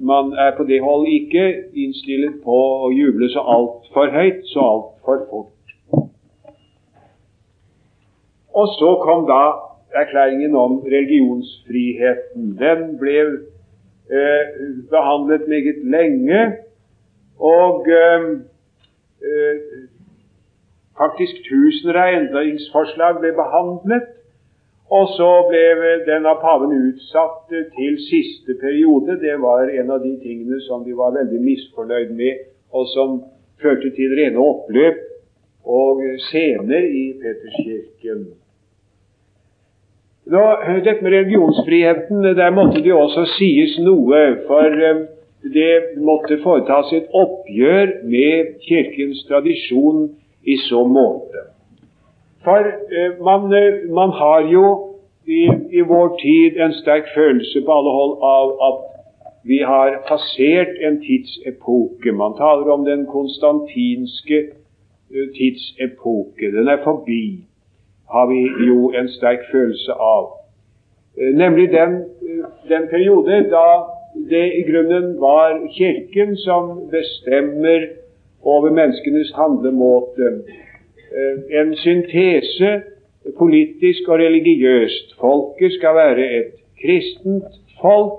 man 0.00 0.32
er 0.38 0.56
på 0.56 0.64
det 0.64 0.80
hold 0.82 1.06
ikke 1.10 1.46
innstillet 1.74 2.38
på 2.44 2.58
å 2.86 2.90
juble 2.94 3.26
så 3.32 3.42
altfor 3.42 4.12
høyt, 4.14 4.44
så 4.52 4.66
altfor 4.74 5.24
fort. 5.30 5.72
Og 8.56 8.68
så 8.78 8.92
kom 9.02 9.26
da 9.28 9.40
erklæringen 10.00 10.54
om 10.56 10.78
religionsfriheten. 10.86 12.54
Den 12.60 12.94
ble 13.00 13.18
eh, 14.14 14.54
behandlet 14.94 15.48
meget 15.50 15.82
lenge, 15.96 16.46
og 17.38 17.90
eh, 17.90 18.30
eh 19.26 19.84
Faktisk 20.96 21.42
tusen 21.44 21.90
av 21.92 22.08
endringsforslag 22.08 23.18
ble 23.20 23.34
behandlet, 23.36 24.15
og 24.90 25.08
så 25.16 25.30
ble 25.48 25.94
den 26.06 26.26
av 26.30 26.38
paven 26.42 26.74
utsatt 26.90 27.50
til 27.50 27.96
siste 28.06 28.54
periode. 28.60 29.18
Det 29.18 29.34
var 29.42 29.66
en 29.66 29.90
av 29.90 30.04
de 30.04 30.14
tingene 30.22 30.60
som 30.68 30.84
de 30.86 30.94
var 30.94 31.16
veldig 31.16 31.40
misfornøyd 31.42 32.12
med, 32.14 32.44
og 32.70 32.86
som 32.94 33.20
førte 33.62 33.90
til 33.96 34.14
rene 34.14 34.38
oppløp 34.38 35.02
og 35.66 36.02
scener 36.28 36.86
i 36.86 37.06
Peterskirken. 37.18 38.26
Nå, 40.26 40.44
dette 40.84 41.02
med 41.02 41.12
religionsfriheten, 41.12 42.22
der 42.38 42.54
måtte 42.54 42.82
det 42.82 42.94
også 42.94 43.26
sies 43.36 43.76
noe. 43.82 44.22
For 44.46 44.86
eh, 44.88 45.02
det 45.54 45.98
måtte 46.02 46.40
foretas 46.42 46.90
et 46.94 47.10
oppgjør 47.14 47.92
med 48.10 48.56
Kirkens 48.66 49.22
tradisjon 49.28 50.08
i 50.46 50.58
så 50.66 50.82
måte. 50.86 51.46
For 52.46 52.58
eh, 52.98 53.12
man, 53.28 53.52
eh, 53.52 53.90
man, 53.90 54.10
har 54.22 54.40
jo 54.56 54.66
i, 55.26 55.42
i, 55.78 55.80
vår 55.80 56.08
tid 56.22 56.60
en 56.64 56.74
sterk 56.82 57.08
følelse 57.14 57.62
på 57.66 57.72
alle 57.78 57.92
hold 57.98 58.12
av 58.22 58.52
at 58.68 58.76
vi 59.50 59.58
har 59.70 59.88
passert 60.08 60.70
en 60.86 61.00
tidsepoke. 61.06 62.12
Man 62.12 62.36
taler 62.38 62.70
om 62.74 62.84
den 62.84 63.06
konstantinske 63.06 64.38
uh, 65.10 65.26
tidsepoke. 65.38 66.50
Den 66.56 66.68
er 66.68 66.78
forbi, 66.84 67.24
har 68.14 68.26
vi 68.26 68.42
jo 68.68 68.90
en 68.98 69.08
sterk 69.08 69.42
følelse 69.50 69.92
av. 69.92 70.26
Nemlig 71.42 71.68
den, 71.72 71.92
den 72.70 72.88
periode 72.90 73.42
da 73.50 73.68
det 74.30 74.46
i 74.60 74.62
grunnen 74.70 75.20
var 75.20 75.58
Kirken 75.78 76.36
som 76.36 76.90
bestemmer 76.90 77.86
over 78.42 78.70
menneskenes 78.70 79.32
handlemåte. 79.34 80.30
Eh, 81.16 81.60
en 81.60 81.76
syntese 81.76 82.82
politisk 83.38 84.08
og 84.08 84.18
religiøst. 84.18 85.14
Folket 85.20 85.72
skal 85.72 85.94
være 85.94 86.24
et 86.38 86.52
kristent 86.82 87.44
folk, 87.80 88.18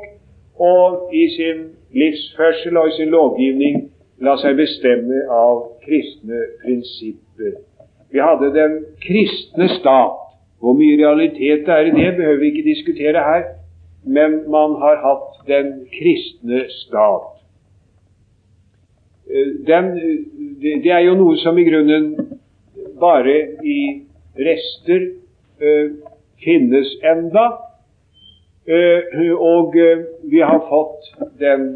og 0.60 1.13
i 1.13 1.29
sin 1.36 1.60
livsførsel 1.93 2.77
og 2.77 2.88
i 2.88 2.95
sin 2.97 3.10
lovgivning 3.10 3.75
la 4.25 4.33
seg 4.41 4.57
bestemme 4.57 5.19
av 5.29 5.60
kristne 5.83 6.39
prinsipper. 6.63 7.60
Vi 8.12 8.23
hadde 8.23 8.49
den 8.55 8.79
kristne 9.05 9.69
stat. 9.77 10.17
Hvor 10.60 10.73
mye 10.73 10.97
realitet 10.97 11.67
det 11.67 11.73
er 11.73 11.86
i 11.86 11.93
det, 11.93 12.15
behøver 12.17 12.39
vi 12.39 12.45
ikke 12.45 12.69
diskutere 12.69 13.21
her, 13.29 13.43
men 14.03 14.39
man 14.49 14.73
har 14.81 14.97
hatt 15.05 15.45
den 15.45 15.69
kristne 15.93 16.63
stat. 16.79 17.29
Eh, 19.29 19.53
den, 19.69 19.93
det 20.83 20.91
er 20.91 21.05
jo 21.05 21.13
noe 21.21 21.38
som 21.45 21.62
i 21.62 21.69
grunnen 21.69 22.37
bare 22.99 23.36
i 23.63 23.79
rester 24.38 25.07
uh, 25.62 25.89
finnes 26.43 26.93
enda. 27.03 27.47
Uh, 28.67 29.33
og 29.39 29.75
uh, 29.75 30.05
vi 30.31 30.41
har 30.43 30.63
fått 30.69 31.12
den 31.39 31.75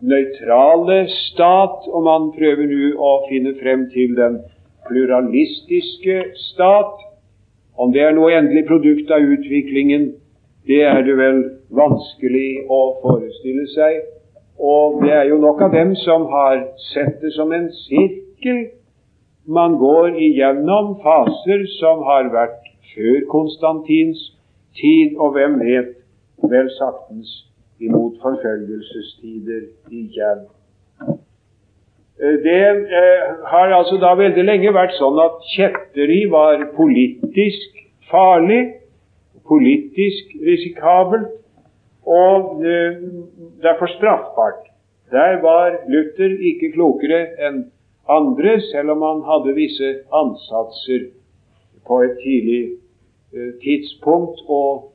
nøytrale 0.00 1.06
stat, 1.10 1.88
og 1.90 2.02
man 2.06 2.30
prøver 2.36 2.68
nå 2.70 2.94
å 2.98 3.12
finne 3.28 3.54
frem 3.58 3.88
til 3.94 4.14
den 4.18 4.40
pluralistiske 4.88 6.22
stat. 6.52 7.04
Om 7.78 7.92
det 7.94 8.02
er 8.02 8.14
noe 8.16 8.34
endelig 8.34 8.66
produkt 8.66 9.10
av 9.14 9.22
utviklingen, 9.22 10.12
det 10.68 10.82
er 10.84 11.02
det 11.06 11.16
vel 11.18 11.42
vanskelig 11.74 12.64
å 12.70 12.80
forestille 13.02 13.66
seg. 13.74 14.00
Og 14.58 15.02
det 15.04 15.12
er 15.14 15.28
jo 15.30 15.38
nok 15.38 15.62
av 15.68 15.74
dem 15.74 15.94
som 16.02 16.26
har 16.32 16.64
sett 16.90 17.20
det 17.22 17.30
som 17.36 17.52
en 17.54 17.68
sirkel. 17.84 18.66
Man 19.48 19.78
går 19.80 20.18
igjennom 20.20 20.98
faser 21.00 21.62
som 21.78 22.02
har 22.04 22.26
vært 22.34 22.66
før 22.92 23.22
Konstantins 23.32 24.20
tid, 24.76 25.14
og 25.16 25.38
hvem 25.38 25.54
vet, 25.62 25.94
vel 26.52 26.68
saktens 26.76 27.30
imot 27.80 28.18
forfølgelsestider 28.20 29.62
igjen. 29.88 30.42
Eh, 32.20 32.36
det 32.44 32.60
eh, 33.00 33.24
har 33.48 33.72
altså 33.78 33.96
da 34.02 34.12
veldig 34.20 34.44
lenge 34.44 34.74
vært 34.76 34.92
sånn 34.98 35.16
at 35.22 35.40
kjetteri 35.54 36.20
var 36.30 36.66
politisk 36.76 37.80
farlig, 38.12 38.60
politisk 39.48 40.36
risikabelt, 40.44 41.32
og 42.04 42.60
eh, 42.68 43.00
derfor 43.64 43.96
straffbart. 43.96 44.68
Der 45.08 45.40
var 45.40 45.80
Luther 45.88 46.36
ikke 46.52 46.74
klokere 46.76 47.24
enn 47.48 47.62
andre, 48.08 48.60
selv 48.72 48.90
om 48.96 49.02
han 49.02 49.24
hadde 49.30 49.54
visse 49.56 49.94
ansatser 50.12 51.08
på 51.86 52.02
et 52.04 52.20
tidlig 52.24 52.62
eh, 53.34 53.50
tidspunkt, 53.62 54.44
og 54.48 54.94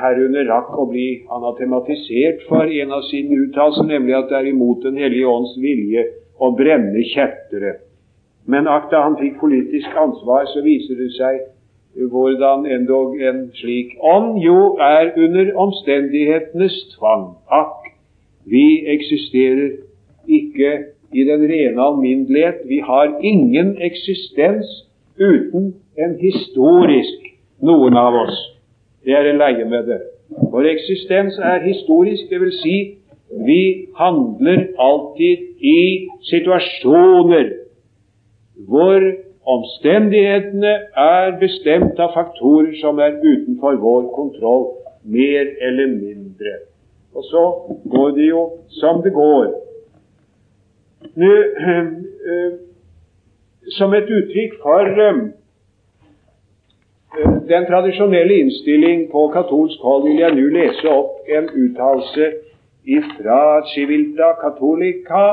herunder 0.00 0.46
rakk 0.48 0.72
å 0.80 0.86
bli 0.88 1.08
anatematisert 1.34 2.46
for 2.48 2.70
en 2.70 2.92
av 2.96 3.02
sine 3.10 3.36
uttalelser, 3.44 3.88
nemlig 3.88 4.16
at 4.16 4.30
det 4.30 4.38
er 4.38 4.52
imot 4.52 4.84
Den 4.84 5.00
hellige 5.00 5.28
ånds 5.28 5.56
vilje 5.60 6.06
å 6.40 6.50
brenne 6.56 7.02
kjettere. 7.10 7.78
Men 8.48 8.68
akk 8.68 8.90
da 8.92 9.04
han 9.04 9.18
fikk 9.20 9.38
politisk 9.40 9.96
ansvar, 9.96 10.48
så 10.52 10.64
viser 10.64 10.98
det 11.00 11.10
seg 11.16 11.42
hvordan 12.10 12.64
endog 12.66 13.20
en 13.22 13.46
slik 13.54 13.94
ånd 14.02 14.40
jo 14.42 14.74
er 14.82 15.12
under 15.20 15.52
omstendighetenes 15.62 16.74
tvang. 16.96 17.36
Akk, 17.48 17.92
vi 18.50 18.84
eksisterer 18.90 19.76
ikke 20.54 20.84
i 21.12 21.24
den 21.24 21.42
rene 21.50 21.82
alminnelighet. 21.82 22.54
Vi 22.68 22.78
har 22.78 23.18
ingen 23.22 23.76
eksistens 23.82 24.66
uten 25.18 25.74
en 25.98 26.16
historisk, 26.20 27.18
noen 27.62 27.96
av 27.96 28.14
oss. 28.14 28.38
Det 29.04 29.14
er 29.14 29.30
en 29.30 29.38
leie 29.38 29.66
med 29.68 29.86
det. 29.90 30.00
Vår 30.50 30.66
eksistens 30.70 31.38
er 31.38 31.62
historisk, 31.66 32.30
dvs. 32.30 32.62
Si, 32.62 32.76
vi 33.46 33.86
handler 33.98 34.66
alltid 34.78 35.38
i 35.60 36.08
situasjoner 36.30 37.52
hvor 38.68 39.02
Omstendighetene 39.44 40.70
er 40.96 41.34
bestemt 41.36 41.98
av 42.00 42.14
faktorer 42.14 42.72
som 42.80 42.96
er 42.96 43.18
utenfor 43.20 43.76
vår 43.82 44.06
kontroll, 44.14 44.64
mer 45.04 45.50
eller 45.68 45.90
mindre. 45.92 46.54
Og 47.12 47.26
så 47.28 47.42
går 47.92 48.14
det 48.16 48.30
jo 48.30 48.44
som 48.80 49.02
det 49.04 49.12
går. 49.12 49.50
Nå, 51.16 51.32
øh, 52.30 52.52
som 53.78 53.94
et 53.94 54.08
uttrykk 54.16 54.52
for 54.62 54.80
den 57.48 57.66
tradisjonelle 57.70 58.34
innstilling 58.34 59.10
på 59.12 59.28
katolsk 59.36 59.78
hold 59.86 60.02
vil 60.08 60.20
jeg 60.24 60.34
nå 60.34 60.46
lese 60.58 60.88
opp 60.90 61.28
en 61.36 61.48
uttalelse 61.64 62.30
fra 63.16 63.40
Civilta 63.72 64.28
Catolica 64.42 65.24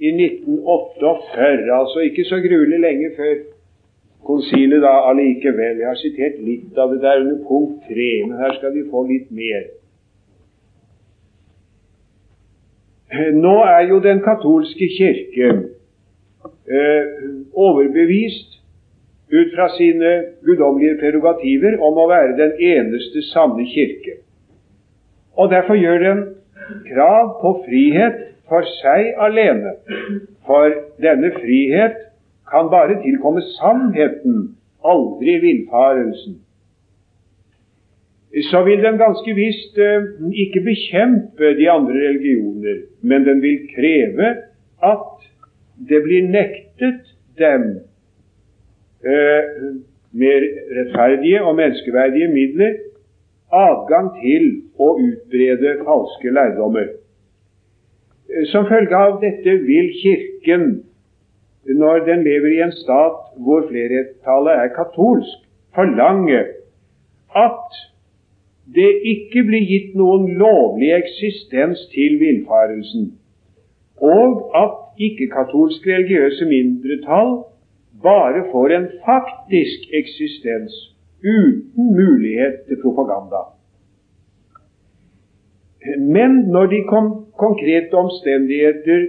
i 0.00 0.10
1948, 0.10 1.72
altså 1.80 1.98
ikke 2.08 2.24
så 2.24 2.40
gruelig 2.46 2.80
lenge 2.80 3.10
før 3.16 3.34
konsilet 4.24 4.82
da 4.82 4.94
allikevel. 5.10 5.82
Jeg 5.82 5.88
har 5.88 6.00
sitert 6.00 6.40
litt 6.44 6.78
av 6.78 6.94
det 6.94 7.02
der 7.04 7.20
under 7.20 7.38
punkt 7.48 7.84
tre, 7.88 8.10
men 8.26 8.40
her 8.40 8.56
skal 8.56 8.74
vi 8.74 8.86
få 8.90 9.04
litt 9.12 9.28
mer. 9.30 9.68
Nå 13.34 13.56
er 13.66 13.88
jo 13.90 13.98
den 14.02 14.20
katolske 14.22 14.86
kirke 14.96 15.48
eh, 16.70 17.04
overbevist 17.52 18.60
ut 19.32 19.54
fra 19.54 19.68
sine 19.76 20.12
guddommelige 20.46 20.98
prerogativer 21.00 21.78
om 21.82 21.98
å 21.98 22.06
være 22.10 22.36
den 22.38 22.54
eneste 22.58 23.22
sanne 23.30 23.66
kirke. 23.70 24.20
Og 25.38 25.50
derfor 25.50 25.78
gjør 25.78 25.98
den 26.04 26.22
krav 26.86 27.34
på 27.42 27.54
frihet 27.66 28.22
for 28.50 28.66
seg 28.80 29.14
alene, 29.26 29.76
for 30.46 30.74
denne 31.02 31.30
frihet 31.38 31.98
kan 32.50 32.70
bare 32.70 32.98
tilkomme 33.02 33.42
sannheten, 33.56 34.56
aldri 34.82 35.36
villfarelsen. 35.44 36.40
Så 38.30 38.62
vil 38.62 38.82
den 38.82 38.98
ganske 38.98 39.34
visst 39.34 39.78
eh, 39.78 40.04
ikke 40.38 40.60
bekjempe 40.62 41.54
de 41.58 41.70
andre 41.70 41.96
religioner, 42.08 42.84
men 43.02 43.24
den 43.26 43.42
vil 43.42 43.64
kreve 43.74 44.28
at 44.86 45.24
det 45.88 46.02
blir 46.04 46.28
nektet 46.30 47.10
dem 47.38 47.64
eh, 49.02 49.50
med 50.12 50.46
rettferdige 50.76 51.42
og 51.42 51.56
menneskeverdige 51.58 52.30
midler 52.30 52.78
adgang 53.50 54.12
til 54.20 54.46
å 54.78 54.92
utbrede 54.94 55.74
falske 55.82 56.30
lærdommer. 56.30 56.86
Eh, 58.30 58.46
som 58.54 58.70
følge 58.70 58.94
av 58.96 59.18
dette 59.26 59.58
vil 59.66 59.90
Kirken, 59.98 60.84
når 61.66 62.06
den 62.06 62.22
lever 62.24 62.54
i 62.54 62.64
en 62.64 62.78
stat 62.78 63.34
hvor 63.42 63.66
flertallet 63.68 64.64
er 64.64 64.74
katolsk, 64.78 65.46
forlange 65.74 66.44
at 67.36 67.80
det 68.74 68.90
ikke 69.12 69.42
blir 69.48 69.64
gitt 69.66 69.94
noen 69.98 70.28
lovlig 70.38 70.92
eksistens 70.94 71.82
til 71.94 72.18
villfarelsen, 72.20 73.12
og 74.00 74.50
at 74.56 74.76
ikke-katolske 75.06 75.94
religiøse 75.94 76.46
mindretall 76.48 77.32
bare 78.02 78.44
får 78.52 78.76
en 78.76 78.86
faktisk 79.06 79.94
eksistens 80.00 80.76
uten 81.24 81.90
mulighet 81.96 82.62
til 82.68 82.78
propaganda. 82.82 83.42
Men 85.98 86.30
når 86.54 86.66
de 86.66 86.80
konkrete 87.44 87.94
omstendigheter 88.04 89.00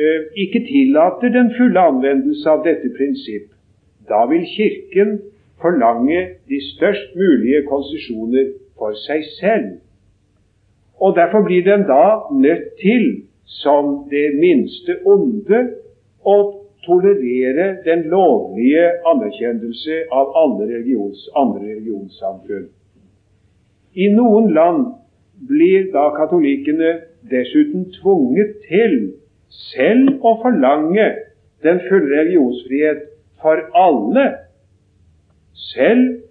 eh, 0.00 0.20
ikke 0.36 0.60
tillater 0.72 1.28
den 1.38 1.52
fulle 1.58 1.80
anvendelse 1.80 2.50
av 2.50 2.62
dette 2.66 2.90
prinsipp, 2.98 3.50
da 4.08 4.24
vil 4.30 4.46
Kirken 4.56 5.18
forlange 5.62 6.20
de 6.48 6.60
størst 6.72 7.16
mulige 7.16 7.62
konsesjoner 7.66 8.52
for 8.78 8.96
seg 9.06 9.24
selv. 9.40 9.78
Og 11.00 11.16
Derfor 11.16 11.44
blir 11.44 11.64
den 11.64 11.84
da 11.88 12.04
nødt 12.32 12.76
til 12.80 13.26
som 13.44 14.08
det 14.10 14.34
minste 14.40 14.96
onde 15.06 15.58
å 16.24 16.36
tolerere 16.86 17.66
den 17.84 18.06
lovlige 18.10 18.86
anerkjennelse 19.06 20.00
av 20.12 20.32
alle 20.40 20.68
religions, 20.70 21.28
andre 21.36 21.62
religionssamfunn. 21.74 22.68
I 23.94 24.08
noen 24.12 24.50
land 24.54 24.86
blir 25.48 25.90
da 25.92 26.08
katolikkene 26.16 26.92
dessuten 27.30 27.88
tvunget 28.00 28.58
til 28.68 28.96
selv 29.72 30.24
å 30.26 30.36
forlange 30.42 31.06
den 31.64 31.80
fulle 31.88 32.12
religionsfrihet 32.20 33.06
for 33.42 33.62
alle, 33.78 34.26
selv 35.72 36.25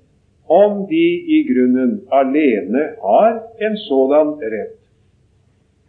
om 0.48 0.86
de 0.90 1.06
i 1.38 1.40
grunnen 1.50 2.02
alene 2.12 2.84
har 3.02 3.40
en 3.68 3.78
sådan 3.78 4.36
rett. 4.42 4.78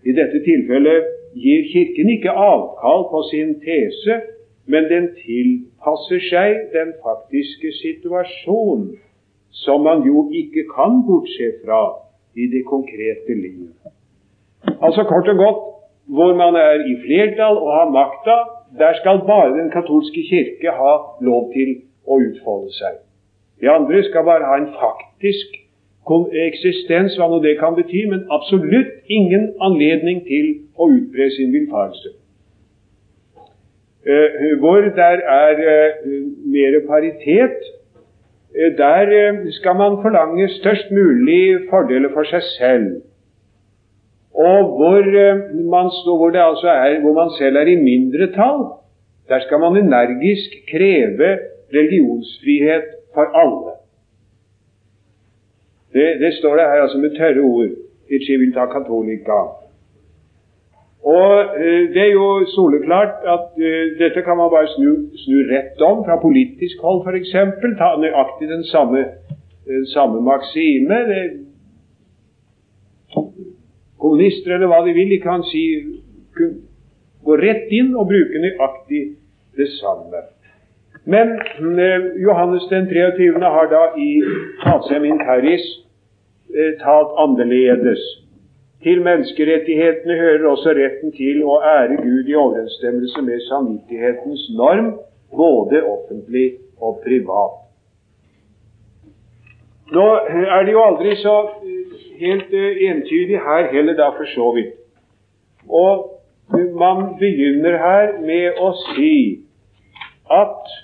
I 0.05 0.13
dette 0.17 0.41
tilfellet 0.45 1.13
gir 1.37 1.67
Kirken 1.73 2.09
ikke 2.15 2.31
avkall 2.31 3.05
på 3.11 3.23
sin 3.31 3.55
tese, 3.61 4.21
men 4.67 4.89
den 4.91 5.11
tilpasser 5.19 6.23
seg 6.31 6.73
den 6.73 6.95
faktiske 7.03 7.73
situasjon, 7.83 8.89
som 9.65 9.85
man 9.87 10.03
jo 10.07 10.29
ikke 10.33 10.67
kan 10.73 11.03
bortse 11.07 11.53
fra 11.65 11.83
i 12.37 12.49
det 12.53 12.65
konkrete 12.69 13.35
liv. 13.35 13.69
Altså 14.81 15.05
kort 15.09 15.29
og 15.29 15.37
godt 15.45 15.63
hvor 16.07 16.35
man 16.39 16.55
er 16.55 16.85
i 16.87 16.95
flertall 17.03 17.57
og 17.59 17.73
har 17.79 17.89
makta, 17.91 18.37
der 18.79 18.93
skal 19.01 19.25
bare 19.27 19.59
den 19.59 19.71
katolske 19.71 20.23
kirke 20.31 20.71
ha 20.81 20.93
lov 21.21 21.51
til 21.55 21.73
å 22.07 22.21
utfolde 22.23 22.71
seg. 22.79 23.01
De 23.61 23.71
andre 23.71 24.03
skal 24.05 24.25
bare 24.25 24.45
ha 24.45 24.59
en 24.61 24.73
faktisk 24.81 25.63
eksistens, 26.47 27.17
hva 27.19 27.27
nå 27.31 27.41
det 27.43 27.57
kan 27.59 27.75
bety, 27.75 28.05
men 28.11 28.27
absolutt 28.31 28.93
ingen 29.11 29.49
anledning 29.65 30.21
til 30.27 30.53
å 30.79 30.87
utbre 30.93 31.31
sin 31.35 31.51
villfarelse. 31.55 32.13
Uh, 34.07 34.53
hvor 34.63 34.87
der 34.95 35.23
er 35.27 35.63
uh, 35.67 36.13
mer 36.47 36.79
paritet, 36.87 37.65
uh, 38.55 38.71
der 38.79 39.11
skal 39.59 39.75
man 39.81 39.99
forlange 40.05 40.47
størst 40.61 40.93
mulig 40.95 41.67
fordeler 41.73 42.15
for 42.15 42.29
seg 42.31 42.45
selv. 42.53 42.93
Og 44.37 44.77
hvor 44.77 45.07
man, 45.73 45.91
hvor, 46.05 46.37
altså 46.37 46.69
er, 46.69 47.01
hvor 47.01 47.15
man 47.17 47.33
selv 47.39 47.57
er 47.57 47.73
i 47.73 47.79
mindretall, 47.81 48.67
der 49.29 49.41
skal 49.43 49.59
man 49.59 49.79
energisk 49.81 50.55
kreve 50.71 51.31
religionsfrihet 51.75 52.96
for 53.17 53.27
alle. 53.43 53.75
Det, 55.97 56.09
det 56.23 56.33
står 56.39 56.57
det 56.57 56.67
her 56.71 56.83
altså 56.87 56.99
med 56.99 57.17
tørre 57.19 57.41
ord 57.41 57.71
i 58.15 58.17
Civilta 58.27 58.67
Catholica. 58.75 59.39
Og 61.15 61.33
eh, 61.63 61.83
Det 61.95 62.03
er 62.03 62.13
jo 62.13 62.29
soleklart 62.57 63.15
at 63.35 63.47
eh, 63.69 63.85
dette 64.03 64.23
kan 64.27 64.37
man 64.37 64.53
bare 64.55 64.69
snu, 64.77 64.91
snu 65.25 65.37
rett 65.55 65.83
om 65.91 66.05
fra 66.07 66.17
politisk 66.27 66.77
hold, 66.83 67.01
f.eks. 67.07 67.35
Ta 67.81 67.89
nøyaktig 68.05 68.49
den 68.55 68.65
samme, 68.65 69.05
den 69.67 69.87
samme 69.95 70.21
maksime. 70.31 70.99
Det, 71.11 71.23
kommunister 73.99 74.55
eller 74.55 74.71
hva 74.71 74.83
de 74.87 74.95
vil, 74.97 75.11
de 75.11 75.21
kan 75.23 75.45
si 75.51 75.63
gå 77.27 77.37
rett 77.41 77.71
inn 77.75 77.95
og 77.97 78.09
bruke 78.11 78.43
nøyaktig 78.43 79.03
det 79.57 79.69
samme. 79.81 80.27
Men 81.07 81.37
Johannes 82.19 82.69
den 82.69 82.89
23. 82.91 83.43
har 83.43 83.69
da 83.71 83.83
i 83.95 84.11
Pacem 84.65 85.05
Interis 85.05 85.87
Eh, 86.55 86.79
talt 86.81 87.11
annerledes. 87.19 88.03
Til 88.83 89.03
menneskerettighetene 89.03 90.15
hører 90.15 90.49
også 90.49 90.73
retten 90.79 91.13
til 91.13 91.43
å 91.43 91.59
ære 91.59 91.97
Gud 91.99 92.31
i 92.31 92.37
overensstemmelse 92.39 93.23
med 93.27 93.43
samvittighetens 93.49 94.45
norm, 94.57 94.93
både 95.37 95.83
offentlig 95.83 96.47
og 96.81 97.01
privat. 97.05 97.59
Nå 99.93 100.07
er 100.55 100.65
det 100.65 100.73
jo 100.73 100.85
aldri 100.85 101.17
så 101.21 101.35
eh, 101.67 101.99
helt 102.23 102.55
entydig 102.91 103.43
her 103.49 103.67
heller, 103.75 103.99
da, 103.99 104.13
for 104.17 104.33
så 104.37 104.53
vidt. 104.55 104.79
Og 105.67 106.13
man 106.79 107.17
begynner 107.19 107.77
her 107.83 108.17
med 108.23 108.63
å 108.63 108.71
si 108.95 109.17
at 110.31 110.77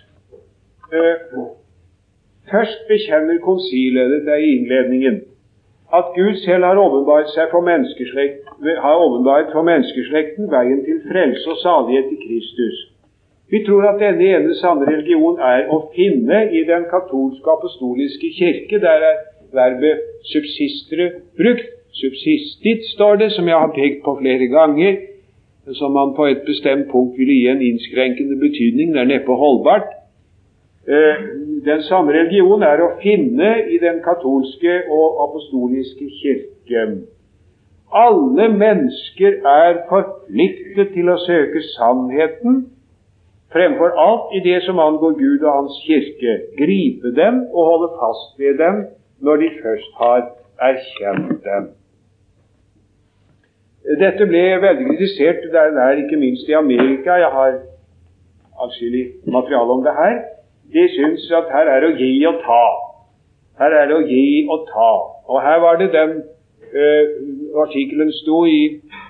Først 2.52 2.80
bekjenner 2.88 3.38
konsilet, 3.40 4.10
dette 4.12 4.30
er 4.30 4.42
i 4.44 4.54
innledningen, 4.56 5.20
at 5.98 6.04
Gud 6.16 6.34
selv 6.44 6.64
har 6.64 6.76
åpenbart 6.84 7.28
for 9.52 9.62
menneskeslekten 9.70 10.50
veien 10.56 10.80
til 10.84 10.98
frelse 11.10 11.50
og 11.52 11.58
salighet 11.66 12.08
i 12.16 12.18
Kristus. 12.26 12.76
Vi 13.52 13.58
tror 13.66 13.82
at 13.88 14.00
denne 14.00 14.24
ene 14.34 14.54
sanne 14.60 14.84
religion 14.88 15.36
er 15.52 15.66
å 15.76 15.78
finne 15.96 16.38
i 16.58 16.62
den 16.72 16.84
katolske 16.92 17.48
apostoliske 17.56 18.28
kirke. 18.38 18.80
Der 18.80 18.98
er 19.10 19.16
verbet 19.58 19.96
'subsistere' 20.28 21.10
brukt. 21.40 21.66
'Subsistit' 21.92 22.88
står 22.94 23.14
det, 23.22 23.30
som 23.32 23.48
jeg 23.48 23.58
har 23.62 23.72
pekt 23.80 23.98
på 24.04 24.18
flere 24.20 24.46
ganger, 24.56 24.92
som 25.72 25.92
man 25.92 26.14
på 26.16 26.24
et 26.26 26.42
bestemt 26.46 26.86
punkt 26.92 27.18
ville 27.18 27.34
gi 27.40 27.48
en 27.48 27.62
innskrenkende 27.62 28.36
betydning. 28.46 28.92
Det 28.92 29.00
er 29.00 29.12
neppe 29.14 29.32
holdbart. 29.44 30.01
Eh, 30.88 31.16
den 31.64 31.82
samme 31.86 32.10
religion 32.12 32.62
er 32.66 32.80
å 32.82 32.94
finne 33.02 33.52
i 33.70 33.76
den 33.78 34.00
katolske 34.02 34.80
og 34.90 35.20
apostoliske 35.28 36.08
kirke. 36.18 36.86
Alle 37.92 38.48
mennesker 38.50 39.36
er 39.46 39.84
forpliktet 39.90 40.90
til 40.96 41.12
å 41.12 41.20
søke 41.22 41.62
sannheten 41.76 42.64
fremfor 43.54 43.94
alt 44.06 44.34
i 44.34 44.40
det 44.42 44.62
som 44.66 44.80
angår 44.82 45.14
Gud 45.20 45.44
og 45.44 45.52
Hans 45.52 45.78
kirke. 45.86 46.34
Gripe 46.58 47.14
dem 47.14 47.44
og 47.52 47.70
holde 47.70 47.92
fast 48.00 48.34
ved 48.42 48.58
dem 48.58 48.82
når 49.22 49.44
de 49.44 49.52
først 49.62 49.94
har 50.02 50.26
erkjent 50.72 51.46
dem. 51.46 51.70
Dette 54.02 54.26
ble 54.26 54.44
veldig 54.66 54.90
kritisert 54.90 55.46
det 55.52 55.62
er 55.86 56.02
ikke 56.02 56.18
minst 56.18 56.48
i 56.50 56.58
Amerika. 56.58 57.20
Jeg 57.22 57.30
har 57.38 57.58
atskillig 58.66 59.06
materiale 59.26 59.78
om 59.78 59.86
det 59.86 59.94
her 60.02 60.22
de 60.72 60.88
syns 60.96 61.30
at 61.36 61.50
her 61.52 61.68
er 61.68 61.84
det 61.84 61.92
å 61.92 61.98
gi 62.00 62.12
og 62.30 62.40
ta. 62.44 62.64
Her 63.60 63.74
er 63.80 63.88
det 63.90 63.96
å 63.98 64.06
gi 64.08 64.26
og 64.50 64.66
ta. 64.70 64.92
Og 65.28 65.42
her 65.44 65.58
var 65.62 65.80
det 65.80 65.90
den 65.92 66.14
uh, 66.22 67.04
artikkelen 67.64 68.12
sto 68.22 68.44
i 68.48 68.60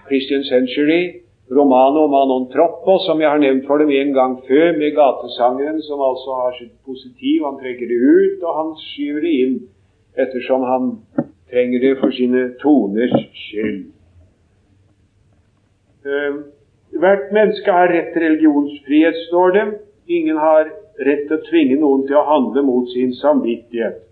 Christian 0.08 0.44
Century 0.48 1.22
romanen 1.52 1.98
om 2.02 2.14
Anon 2.14 2.48
Troppo, 2.52 2.98
som 3.06 3.20
jeg 3.20 3.30
har 3.30 3.40
nevnt 3.42 3.66
for 3.68 3.82
dem 3.82 3.90
en 3.92 4.12
gang 4.16 4.36
før, 4.48 4.72
med 4.78 4.94
gatesangeren 4.96 5.80
som 5.86 6.00
altså 6.02 6.36
har 6.40 6.56
sitt 6.58 6.74
positiv. 6.86 7.44
Han 7.46 7.58
trekker 7.60 7.90
det 7.90 7.98
ut, 7.98 8.42
og 8.42 8.58
han 8.60 8.72
skyver 8.86 9.26
det 9.26 9.34
inn 9.44 9.58
ettersom 10.22 10.64
han 10.68 10.90
trenger 11.52 11.84
det 11.84 11.94
for 12.00 12.14
sine 12.16 12.48
toners 12.62 13.14
skyld. 13.46 13.82
Uh, 16.02 16.42
hvert 16.98 17.30
menneske 17.32 17.72
har 17.72 17.88
rett 17.92 18.10
til 18.12 18.26
religionsfrihet, 18.26 19.18
står 19.28 19.54
det. 19.56 19.66
Ingen 20.08 20.36
har 20.36 20.72
rett 21.01 21.28
til 21.28 21.38
å 21.38 21.45
tvinge 21.49 21.78
noen 21.80 22.07
til 22.09 22.18
å 22.18 22.26
handle 22.28 22.64
mot 22.66 22.88
sin 22.93 23.14
samvittighet. 23.16 24.03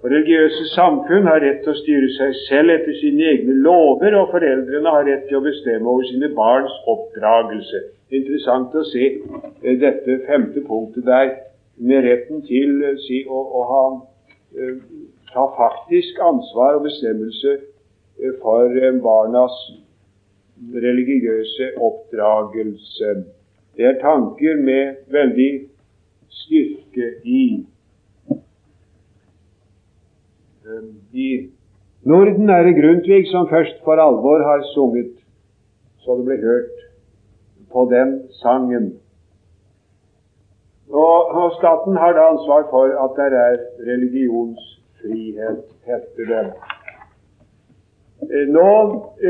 For 0.00 0.08
religiøse 0.08 0.70
samfunn 0.72 1.26
har 1.28 1.42
rett 1.44 1.58
til 1.60 1.74
å 1.74 1.80
styre 1.82 2.06
seg 2.14 2.36
selv 2.46 2.72
etter 2.72 2.94
sine 2.96 3.26
egne 3.34 3.58
lover, 3.66 4.14
og 4.16 4.30
foreldrene 4.32 4.94
har 4.94 5.04
rett 5.04 5.26
til 5.28 5.36
å 5.36 5.44
bestemme 5.44 5.90
over 5.92 6.06
sine 6.08 6.30
barns 6.36 6.76
oppdragelse. 6.88 7.82
Interessant 8.16 8.72
å 8.74 8.84
se 8.88 9.10
eh, 9.10 9.76
dette 9.82 10.22
femte 10.24 10.64
punktet 10.64 11.04
der, 11.04 11.34
med 11.76 12.04
retten 12.08 12.40
til 12.48 12.80
eh, 12.84 12.96
si, 13.04 13.20
å, 13.28 13.42
å 13.60 13.66
ha, 13.68 13.82
eh, 14.56 14.80
ta 15.34 15.44
faktisk 15.58 16.22
ansvar 16.24 16.80
og 16.80 16.88
bestemmelse 16.88 17.58
for 18.40 18.72
barnas 19.04 19.54
religiøse 20.74 21.70
oppdragelse. 21.80 23.12
Det 23.76 23.86
er 23.88 24.00
tanker 24.00 24.58
med 24.60 25.06
veldig 25.12 25.50
styrke 26.30 27.14
i 27.24 27.66
i 31.12 31.30
Norden 32.06 32.50
er 32.50 32.62
det 32.62 32.76
Grundtvig 32.76 33.24
som 33.30 33.48
først 33.50 33.80
for 33.84 33.98
alvor 33.98 34.42
har 34.46 34.62
sunget 34.74 35.20
så 36.00 36.16
det 36.16 36.24
ble 36.24 36.36
hørt 36.42 36.76
på 37.72 37.84
den 37.90 38.12
sangen. 38.42 38.86
Og, 40.90 41.18
og 41.40 41.52
staten 41.58 41.96
har 41.96 42.12
da 42.16 42.24
ansvar 42.32 42.66
for 42.70 42.94
at 43.04 43.18
det 43.18 43.38
er 43.38 43.58
religionsfrihet, 43.90 45.60
heter 45.86 46.24
det. 46.32 46.46
Eh, 48.26 48.46
nå, 48.56 48.70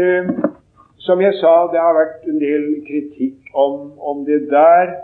eh, 0.01 0.31
som 1.07 1.21
jeg 1.21 1.35
sa, 1.43 1.53
det 1.73 1.83
har 1.85 1.99
vært 1.99 2.25
en 2.33 2.41
del 2.41 2.65
kritikk 2.87 3.53
om, 3.55 3.93
om 4.01 4.25
det 4.25 4.41
der. 4.51 4.95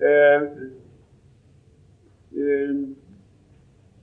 Eh, 0.00 0.48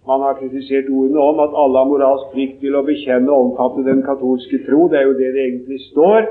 man 0.07 0.21
har 0.21 0.37
kritisert 0.39 0.89
ordene 0.89 1.19
om 1.19 1.39
at 1.41 1.55
alle 1.61 1.81
har 1.81 1.89
moralsk 1.89 2.33
plikt 2.33 2.59
til 2.61 2.75
å 2.77 2.83
bekjenne 2.85 3.31
og 3.31 3.51
omfatte 3.51 3.85
den 3.87 4.03
katolske 4.05 4.61
tro. 4.67 4.85
Det 4.91 4.99
er 4.99 5.07
jo 5.09 5.15
det 5.17 5.31
det 5.33 5.45
egentlig 5.45 5.79
står. 5.89 6.27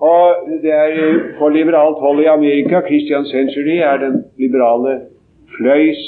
Og 0.00 0.50
det 0.62 0.72
er 0.72 1.36
På 1.38 1.48
liberalt 1.48 1.98
hold 2.00 2.20
i 2.20 2.28
Amerika 2.28 2.80
Christian 2.88 3.24
Century 3.24 3.78
er 3.84 3.96
den 4.00 4.24
liberale 4.38 5.00
fløys 5.56 6.02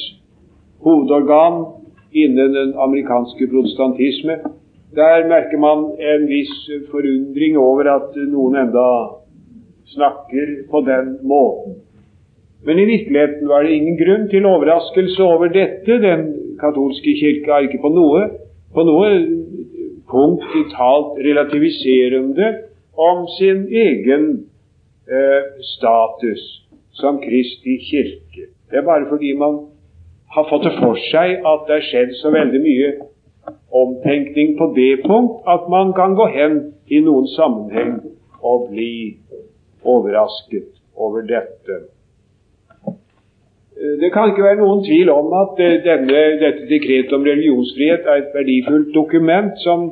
hovedorgan 0.84 1.64
innen 2.12 2.54
den 2.54 2.74
amerikanske 2.76 3.48
protestantisme. 3.52 4.38
Der 4.94 5.28
merker 5.28 5.58
man 5.58 5.78
en 6.00 6.28
viss 6.28 6.56
forundring 6.90 7.56
over 7.58 7.88
at 7.94 8.16
noen 8.28 8.56
enda 8.56 8.88
snakker 9.94 10.52
på 10.70 10.80
den 10.88 11.16
måten. 11.22 11.80
Men 12.64 12.78
i 12.78 12.84
virkeligheten 12.86 13.48
var 13.48 13.62
det 13.62 13.74
ingen 13.74 13.98
grunn 13.98 14.28
til 14.30 14.46
overraskelse 14.46 15.22
over 15.22 15.50
dette. 15.50 15.98
Den 16.02 16.26
katolske 16.60 17.14
kirke 17.18 17.50
har 17.50 17.66
ikke 17.66 17.82
på 17.82 17.90
noe, 17.90 18.28
på 18.74 18.84
noe 18.86 19.08
punkt 20.12 20.44
talt 20.74 21.18
relativiserende 21.26 22.52
om 22.98 23.26
sin 23.38 23.66
egen 23.66 24.26
eh, 25.08 25.42
status 25.74 26.42
som 26.92 27.18
Kristi 27.22 27.78
kirke. 27.90 28.50
Det 28.70 28.78
er 28.78 28.86
bare 28.86 29.08
fordi 29.08 29.32
man 29.32 29.58
har 30.34 30.46
fått 30.48 30.68
det 30.68 30.76
for 30.78 30.96
seg 31.10 31.42
at 31.44 31.66
det 31.68 31.78
er 31.78 31.88
skjedd 31.88 32.14
så 32.20 32.32
veldig 32.32 32.60
mye 32.62 32.92
omtenkning 33.72 34.54
på 34.58 34.70
det 34.76 35.02
punkt 35.06 35.48
at 35.48 35.66
man 35.72 35.92
kan 35.96 36.14
gå 36.16 36.28
hen 36.36 36.60
i 36.86 37.00
noen 37.04 37.26
sammenheng 37.34 37.98
og 38.42 38.68
bli 38.70 39.16
overrasket 39.82 40.68
over 40.96 41.24
dette. 41.26 41.82
Det 43.82 44.12
kan 44.14 44.30
ikke 44.30 44.44
være 44.44 44.60
noen 44.60 44.84
tvil 44.86 45.10
om 45.10 45.32
at 45.34 45.58
eh, 45.62 45.80
denne, 45.82 46.20
dette 46.38 46.68
dekretet 46.70 47.14
om 47.16 47.24
religionsfrihet 47.26 48.06
er 48.06 48.20
et 48.20 48.34
verdifullt 48.36 48.92
dokument 48.94 49.56
som 49.64 49.88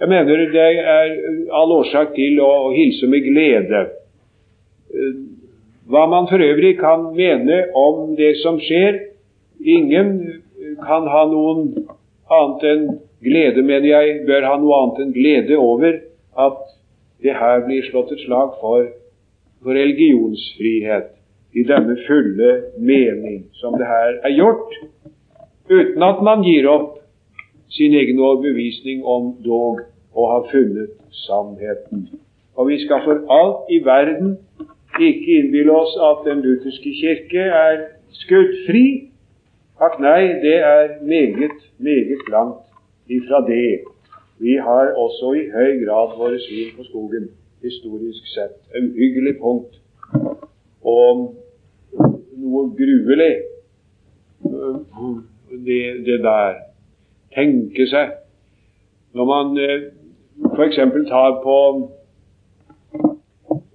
jeg 0.00 0.08
mener 0.08 0.46
det 0.52 0.64
er 0.92 1.12
all 1.56 1.72
årsak 1.72 2.14
til 2.16 2.40
å 2.44 2.70
hilse 2.72 3.08
med 3.08 3.24
glede. 3.28 3.82
Eh, 4.92 5.18
hva 5.92 6.06
man 6.10 6.28
for 6.30 6.40
øvrig 6.42 6.78
kan 6.80 7.10
mene 7.16 7.66
om 7.76 8.16
det 8.18 8.36
som 8.44 8.60
skjer 8.62 9.02
Ingen 9.56 10.10
kan 10.84 11.06
ha 11.08 11.22
noen 11.30 11.70
annet 12.28 12.64
enn 12.68 12.82
glede, 13.24 13.62
mener 13.64 13.88
jeg, 13.88 14.18
bør 14.28 14.44
ha 14.44 14.56
noe 14.60 14.80
annet 14.82 14.98
enn 15.00 15.14
glede 15.14 15.56
over 15.56 15.96
at 16.36 16.58
det 17.24 17.32
her 17.40 17.64
blir 17.64 17.86
slått 17.88 18.12
et 18.12 18.24
slag 18.26 18.58
for, 18.60 18.90
for 19.64 19.72
religionsfrihet 19.72 21.16
i 21.56 21.64
denne 21.64 21.96
fulle 22.06 22.50
mening 22.78 23.46
som 23.56 23.76
det 23.80 23.88
her 23.88 24.20
er 24.28 24.34
gjort, 24.36 24.74
uten 25.70 26.02
at 26.02 26.22
man 26.28 26.44
gir 26.44 26.68
opp 26.68 26.98
sin 27.72 27.94
egen 27.96 28.20
overbevisning 28.20 29.04
om 29.04 29.32
dog 29.44 29.80
å 30.16 30.26
ha 30.32 30.42
funnet 30.50 30.92
sannheten. 31.24 32.06
Og 32.56 32.70
vi 32.70 32.78
skal 32.84 33.02
for 33.04 33.24
alt 33.32 33.72
i 33.72 33.80
verden 33.84 34.36
ikke 35.00 35.40
innbille 35.40 35.72
oss 35.72 35.96
at 36.10 36.24
den 36.28 36.44
lutherske 36.44 36.92
kirke 37.00 37.48
er 37.62 37.82
skuddfri. 38.22 38.86
Takk 39.80 39.98
nei, 40.00 40.20
det 40.44 40.56
er 40.64 40.94
meget, 41.04 41.58
meget 41.78 42.30
langt 42.32 42.64
ifra 43.12 43.42
det. 43.48 43.82
Vi 44.40 44.56
har 44.60 44.92
også 44.96 45.32
i 45.40 45.48
høy 45.52 45.82
grad 45.84 46.16
våre 46.20 46.38
svin 46.40 46.72
på 46.76 46.84
skogen, 46.88 47.28
historisk 47.64 48.28
sett. 48.32 48.56
Et 48.76 48.88
uhyggelig 48.92 49.36
punkt. 49.40 49.76
Og 50.84 51.34
noe 52.46 52.70
gruelig, 52.78 53.34
det, 55.66 55.80
det 56.06 56.22
der. 56.22 56.62
Tenke 57.36 57.86
seg 57.90 58.14
Når 59.16 59.26
man 59.28 59.58
eh, 59.60 59.88
f.eks. 60.56 60.78
tar 61.08 61.38
på, 61.42 61.56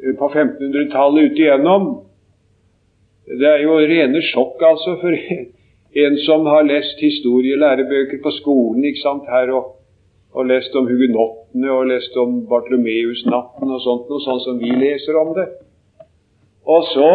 eh, 0.01 0.13
på 0.17 0.29
1500-tallet 0.29 1.31
ut 1.31 1.41
igjennom 1.41 1.87
Det 3.25 3.49
er 3.49 3.61
jo 3.65 3.77
rene 3.77 4.21
sjokk, 4.31 4.61
altså, 4.65 4.97
for 5.01 5.13
en 6.05 6.17
som 6.25 6.47
har 6.49 6.65
lest 6.67 6.99
historielærebøker 7.03 8.21
på 8.23 8.33
skolen 8.39 8.85
ikke 8.89 9.03
sant, 9.03 9.29
her 9.29 9.51
og, 9.55 9.75
og 10.33 10.47
lest 10.49 10.75
om 10.75 10.87
hugenottene 10.89 11.71
og 11.71 11.89
lest 11.91 12.17
om 12.17 12.41
Bartlomeus-natten 12.49 13.71
og 13.71 13.83
sånt, 13.85 14.09
noe 14.09 14.23
sånt 14.25 14.45
som 14.47 14.59
vi 14.61 14.71
leser 14.71 15.19
om 15.21 15.35
det. 15.37 15.47
Og 16.71 16.85
så 16.91 17.11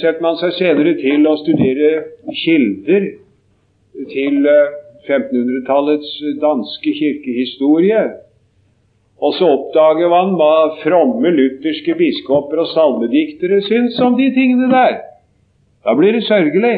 setter 0.00 0.22
man 0.22 0.38
seg 0.40 0.54
senere 0.58 0.94
til 1.00 1.26
å 1.26 1.38
studere 1.40 1.90
kilder 2.44 3.08
til 4.12 4.44
1500-tallets 5.08 6.12
eh, 6.22 6.36
danske 6.42 6.94
kirkehistorie. 6.98 8.02
Og 9.22 9.34
så 9.38 9.48
oppdager 9.54 10.10
man 10.10 10.34
hva 10.38 10.54
fromme 10.82 11.30
lutherske 11.34 11.94
biskoper 11.98 12.62
og 12.64 12.70
salmediktere 12.72 13.60
syns 13.66 13.98
om 14.02 14.16
de 14.18 14.30
tingene 14.34 14.70
der. 14.72 14.98
Da 15.82 15.94
blir 15.98 16.14
det 16.16 16.24
sørgelig. 16.26 16.74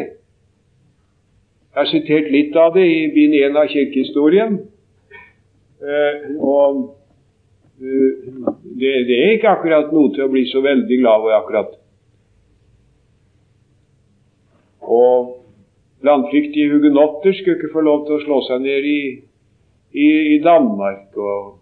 Jeg 1.74 1.80
har 1.80 1.88
sitert 1.90 2.28
litt 2.32 2.56
av 2.56 2.76
det 2.76 2.84
i 2.86 3.06
bind 3.14 3.34
1 3.34 3.56
av 3.58 3.70
kirkehistorien. 3.72 4.60
Eh, 5.84 6.28
og 6.40 6.84
eh, 7.80 8.12
det, 8.80 8.92
det, 9.08 9.16
er 9.16 9.34
ikke 9.36 9.56
akkurat 9.56 9.90
noe 9.92 10.12
til 10.14 10.28
å 10.28 10.32
bli 10.32 10.46
så 10.52 10.62
veldig 10.64 11.00
glad 11.00 11.24
over 11.24 11.40
akkurat. 11.40 11.74
Og 14.94 15.30
landflyktige 16.04 16.70
hugenotter 16.72 17.34
skulle 17.34 17.58
ikke 17.58 17.74
få 17.74 17.84
lov 17.86 18.06
til 18.06 18.16
å 18.16 18.22
slå 18.24 18.40
seg 18.48 18.64
ned 18.64 18.88
i, 18.88 19.02
i, 19.92 20.08
i 20.36 20.38
Danmark. 20.44 21.08
og 21.16 21.60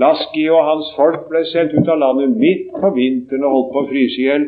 Laski 0.00 0.48
og 0.50 0.64
hans 0.66 0.90
folk 0.96 1.28
ble 1.30 1.44
sendt 1.52 1.74
ut 1.76 1.88
av 1.90 2.00
landet 2.02 2.34
midt 2.38 2.70
på 2.74 2.90
vinteren 2.96 3.46
og 3.46 3.56
holdt 3.56 3.72
på 3.74 3.82
å 3.82 3.90
fryse 3.90 4.20
i 4.20 4.28
hjel 4.28 4.46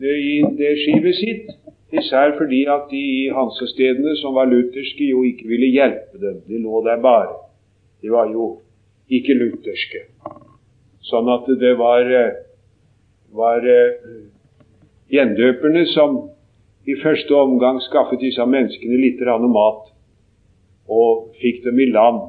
i 0.00 0.36
det 0.58 0.74
skipet 0.82 1.18
sitt. 1.18 1.50
Især 1.96 2.34
fordi 2.38 2.64
at 2.68 2.88
de 2.90 2.98
i 2.98 3.28
hansestedene 3.32 4.16
som 4.20 4.34
var 4.34 4.48
lutherske, 4.50 5.06
jo 5.06 5.22
ikke 5.24 5.46
ville 5.48 5.68
hjelpe 5.70 6.18
dem. 6.20 6.40
De 6.48 6.58
lå 6.60 6.80
der 6.84 6.98
bare. 7.00 7.36
De 8.02 8.10
var 8.10 8.32
jo 8.32 8.48
ikke 9.08 9.36
lutherske. 9.38 10.02
Sånn 11.06 11.30
at 11.30 11.46
det 11.60 11.76
var, 11.78 12.10
eh, 12.10 12.40
var 13.32 13.62
uh, 13.62 14.24
gjendøperne 15.14 15.84
som 15.92 16.18
i 16.86 16.94
første 17.02 17.34
omgang 17.34 17.80
skaffet 17.82 18.20
disse 18.22 18.46
menneskene 18.46 18.98
litt 19.02 19.20
mat 19.50 19.92
og 20.88 21.32
fikk 21.40 21.64
dem 21.64 21.80
i 21.82 21.90
land, 21.90 22.20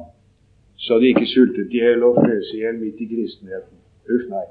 så 0.76 0.98
de 0.98 1.12
ikke 1.12 1.26
sultet 1.26 1.70
i 1.70 1.82
hjel 1.82 2.02
og 2.02 2.18
frøs 2.18 2.54
i 2.54 2.62
hjel 2.62 2.78
midt 2.78 3.00
i 3.00 3.06
kristenheten. 3.06 3.78
Uff, 4.10 4.24
nei. 4.30 4.46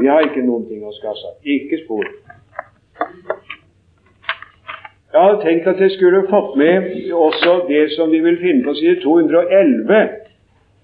Vi 0.00 0.08
har 0.08 0.24
ikke 0.24 0.44
noen 0.44 0.66
ting 0.68 0.84
å 0.84 0.92
skasse. 0.92 1.36
Ikke 1.44 1.78
spor. 1.84 2.04
Jeg 5.12 5.20
hadde 5.20 5.42
tenkt 5.44 5.66
at 5.68 5.80
jeg 5.80 5.92
skulle 5.92 6.24
fått 6.30 6.56
med 6.56 7.12
også 7.12 7.62
det 7.68 7.84
som 7.96 8.12
vi 8.12 8.20
vil 8.24 8.38
finne 8.40 8.64
på 8.64 8.74
side 8.78 9.00
211 9.02 10.20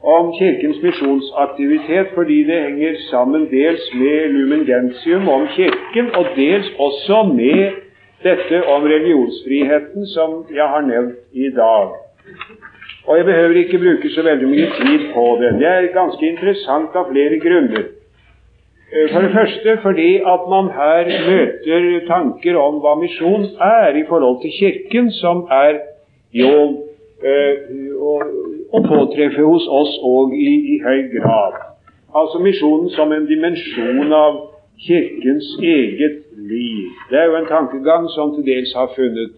om 0.04 0.32
Kirkens 0.36 0.82
misjonsaktivitet, 0.82 2.12
fordi 2.14 2.42
det 2.44 2.59
henger 2.62 2.98
sammen 3.09 3.48
dels 3.50 3.84
med 3.94 4.28
Lumen 4.36 4.66
Gentium 4.68 5.28
om 5.28 5.46
Kirken, 5.56 6.12
og 6.14 6.26
dels 6.36 6.68
også 6.78 7.22
med 7.32 7.88
dette 8.23 8.62
om 8.75 8.85
religionsfriheten 8.85 10.07
som 10.14 10.41
jeg 10.51 10.69
har 10.75 10.87
nevnt 10.87 11.21
i 11.33 11.51
dag. 11.55 11.95
Og 13.07 13.16
jeg 13.16 13.25
behøver 13.25 13.57
ikke 13.57 13.79
bruke 13.79 14.11
så 14.11 14.23
veldig 14.23 14.49
mye 14.49 14.71
tid 14.81 15.07
på 15.14 15.27
det. 15.41 15.53
Det 15.61 15.69
er 15.69 15.93
ganske 15.95 16.27
interessant 16.29 16.97
av 16.99 17.09
flere 17.12 17.39
grunner. 17.45 17.87
Eh, 18.93 19.07
for 19.12 19.21
det 19.25 19.33
første 19.37 19.79
fordi 19.83 20.11
at 20.35 20.43
man 20.49 20.69
her 20.81 21.09
møter 21.31 21.89
tanker 22.09 22.57
om 22.57 22.83
hva 22.85 22.95
misjon 23.01 23.47
er 23.61 23.97
i 23.97 24.05
forhold 24.09 24.41
til 24.43 24.53
Kirken, 24.59 25.11
som 25.12 25.47
er 25.51 25.81
jo 26.33 26.53
å, 27.19 28.14
å, 28.73 28.81
påtreffe 28.85 29.43
hos 29.43 29.66
oss 29.81 29.97
òg 30.05 30.37
i, 30.37 30.53
i 30.75 30.79
høy 30.85 31.09
grad. 31.16 31.59
Altså 32.16 32.41
misjonen 32.43 32.93
som 32.95 33.12
en 33.12 33.27
dimensjon 33.29 34.12
av 34.12 34.39
Kirkens 34.87 35.49
eget 35.62 36.22
liv. 36.37 36.91
Det 37.11 37.18
er 37.18 37.24
jo 37.31 37.37
en 37.37 37.51
tankegang 37.51 38.09
som 38.14 38.35
til 38.35 38.45
dels 38.47 38.74
har 38.76 38.93
funnet 38.97 39.35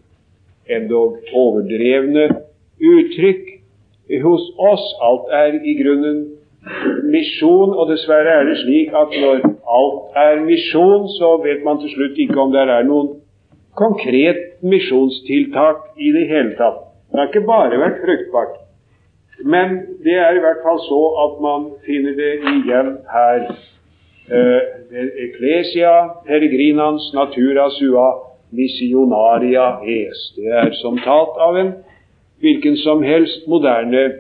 endog 0.69 1.17
overdrevne 1.33 2.27
uttrykk 2.93 3.49
hos 4.25 4.45
oss. 4.73 4.85
Alt 5.09 5.33
er 5.43 5.57
i 5.65 5.75
grunnen 5.83 6.21
misjon, 7.13 7.73
og 7.73 7.89
dessverre 7.91 8.37
er 8.41 8.45
det 8.51 8.59
slik 8.61 8.93
at 9.03 9.17
når 9.23 9.47
alt 9.79 10.21
er 10.25 10.45
misjon, 10.45 11.09
så 11.17 11.37
vet 11.45 11.65
man 11.65 11.81
til 11.81 11.95
slutt 11.95 12.21
ikke 12.21 12.41
om 12.41 12.53
det 12.53 12.67
er 12.69 12.87
noen 12.89 13.15
konkret 13.81 14.61
misjonstiltak 14.63 15.87
i 15.97 16.13
det 16.17 16.27
hele 16.29 16.57
tatt. 16.59 16.85
Det 17.11 17.19
har 17.19 17.31
ikke 17.31 17.47
bare 17.49 17.81
vært 17.81 18.03
fruktbart. 18.05 18.57
Men 19.45 19.79
det 20.05 20.19
er 20.21 20.37
i 20.37 20.43
hvert 20.45 20.61
fall 20.65 20.79
så 20.85 21.01
at 21.25 21.39
man 21.43 21.71
finner 21.87 22.17
det 22.19 22.33
igjen 22.53 22.97
her. 23.09 23.47
Uh, 24.31 24.61
Ecclesia 25.27 26.23
peregrinans 26.27 27.13
natura 27.15 27.71
sua 27.71 28.31
missionaria 28.51 29.81
es. 29.83 30.33
Det 30.37 30.47
er 30.47 30.73
som 30.83 30.99
talt 30.99 31.39
av 31.39 31.57
en 31.57 31.73
hvilken 32.41 32.77
som 32.77 33.03
helst 33.03 33.47
moderne 33.49 34.13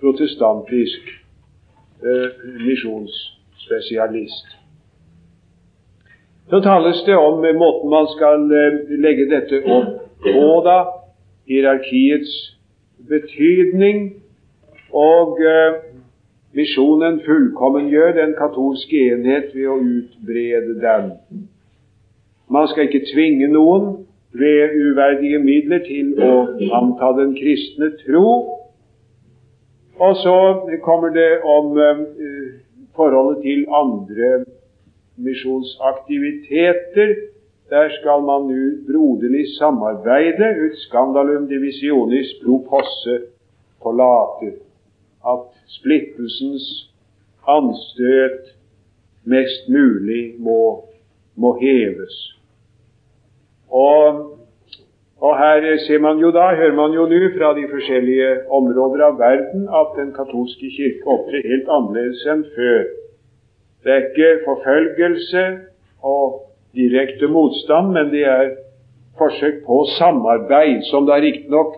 protestantisk 0.00 1.00
eh, 2.02 2.30
misjonsspesialist. 2.66 4.46
Så 6.50 6.60
tales 6.60 7.02
det 7.06 7.16
om 7.16 7.40
måten 7.40 7.90
man 7.90 8.06
skal 8.14 8.46
eh, 8.60 8.78
legge 9.02 9.26
dette 9.30 9.62
opp 9.66 10.06
på, 10.22 10.46
da, 10.64 10.78
hierarkiets 11.50 12.32
betydning, 13.10 14.14
og 14.94 15.42
eh, 15.42 15.82
misjonen 16.56 17.20
fullkommengjør 17.26 18.14
den 18.16 18.34
katolske 18.38 19.04
enhet 19.12 19.54
ved 19.54 19.68
å 19.68 19.78
utbrede 19.78 20.76
den. 20.82 21.10
Man 22.48 22.68
skal 22.70 22.88
ikke 22.88 23.06
tvinge 23.12 23.50
noen, 23.52 24.08
ved 24.32 24.74
uverdige 24.76 25.38
midler 25.40 25.80
til 25.86 26.12
å 26.20 26.32
anta 26.76 27.12
den 27.16 27.32
kristne 27.36 27.90
tro. 28.02 28.28
Og 29.98 30.16
så 30.22 30.36
kommer 30.84 31.10
det 31.14 31.40
om 31.42 31.72
uh, 31.74 31.96
forholdet 32.96 33.42
til 33.42 33.64
andre 33.72 34.44
misjonsaktiviteter. 35.16 37.16
Der 37.72 37.90
skal 37.98 38.22
man 38.24 38.46
nå 38.52 38.62
broderlig 38.86 39.46
samarbeide. 39.56 40.54
Ut 40.64 40.76
skandalum 40.86 41.48
divisionis 41.48 42.36
pro 42.44 42.62
posse 42.68 43.20
forlater. 43.82 44.67
At 45.26 45.48
splittelsens 45.66 46.66
anstøt 47.48 48.54
mest 49.24 49.68
mulig 49.68 50.34
må, 50.38 50.84
må 51.36 51.54
heves. 51.60 52.14
Og, 53.68 54.36
og, 55.20 55.32
her 55.38 55.76
ser 55.86 55.98
man 56.00 56.18
jo 56.18 56.30
da, 56.32 56.54
hører 56.56 56.76
man 56.76 56.94
jo 56.96 57.06
nå 57.10 57.20
fra 57.36 57.52
de 57.58 57.66
forskjellige 57.70 58.30
områder 58.58 59.04
av 59.08 59.18
verden 59.20 59.66
at 59.80 59.96
den 59.98 60.14
katolske 60.16 60.70
kirke 60.76 61.10
opptrer 61.16 61.50
helt 61.50 61.68
annerledes 61.68 62.24
enn 62.32 62.46
før. 62.54 62.86
Det 63.84 63.92
er 63.94 64.06
ikke 64.08 64.30
forfølgelse 64.46 65.44
og 66.02 66.40
direkte 66.76 67.28
motstand, 67.28 67.92
men 67.92 68.10
det 68.14 68.24
er 68.24 68.56
forsøk 69.18 69.62
på 69.66 69.82
samarbeid, 69.98 70.82
som 70.90 71.06
da 71.06 71.18
riktignok 71.20 71.76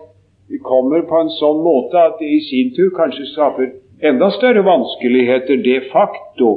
kommer 0.59 1.05
på 1.07 1.21
en 1.21 1.31
sånn 1.37 1.61
måte 1.63 1.99
at 1.99 2.19
det 2.19 2.27
i 2.27 2.41
sin 2.47 2.73
tur 2.75 2.91
kanskje 2.95 3.29
skaper 3.31 3.71
enda 4.01 4.31
større 4.35 4.63
vanskeligheter 4.65 5.61
de 5.63 5.77
facto 5.91 6.51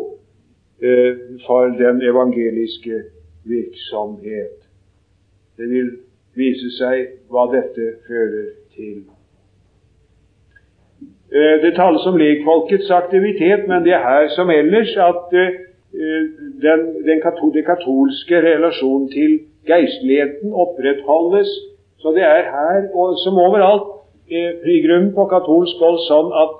eh, 0.83 1.41
for 1.47 1.75
den 1.79 2.03
evangeliske 2.03 3.03
virksomhet. 3.45 4.57
Det 5.57 5.69
vil 5.71 5.91
vise 6.35 6.71
seg 6.79 7.21
hva 7.31 7.47
dette 7.53 7.91
fører 8.09 8.49
til. 8.75 9.05
Eh, 11.35 11.55
det 11.63 11.75
tales 11.77 12.07
om 12.07 12.19
lekfolkets 12.19 12.91
aktivitet, 12.91 13.69
men 13.69 13.85
det 13.85 13.95
er 13.95 14.03
her 14.07 14.29
som 14.35 14.51
ellers 14.51 14.97
at 14.97 15.35
eh, 15.35 15.61
den, 16.65 16.87
den 17.07 17.23
det 17.55 17.65
katolske 17.67 18.43
relasjonen 18.43 19.09
til 19.13 19.39
geistligheten 19.69 20.53
opprettholdes. 20.53 21.51
Så 22.05 22.13
det 22.13 22.21
er 22.23 22.51
her, 22.53 22.83
og 22.93 23.17
som 23.25 23.39
overalt, 23.41 23.87
i 24.29 24.81
grunnen 24.85 25.15
på 25.17 25.25
katolsk 25.31 25.81
hold 25.81 26.03
sånn 26.05 26.27
at 26.37 26.51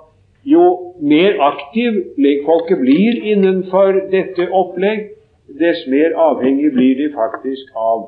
jo 0.45 0.63
mer 1.01 1.37
aktiv 1.41 1.99
lekfolket 2.17 2.81
blir 2.81 3.19
innenfor 3.33 3.99
dette 4.09 4.47
opplegg, 4.49 5.11
dess 5.59 5.83
mer 5.93 6.17
avhengig 6.17 6.71
blir 6.73 6.97
de 6.97 7.11
faktisk 7.13 7.77
av 7.77 8.07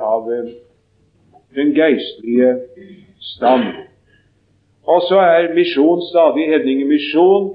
av 0.00 0.28
eh, 0.32 0.52
den 1.56 1.72
geistlige 1.76 2.52
stand. 3.32 3.64
Og 4.84 5.08
så 5.08 5.20
er 5.20 5.54
misjon 5.56 6.04
stadig 6.10 6.50
hedningemisjon 6.52 7.48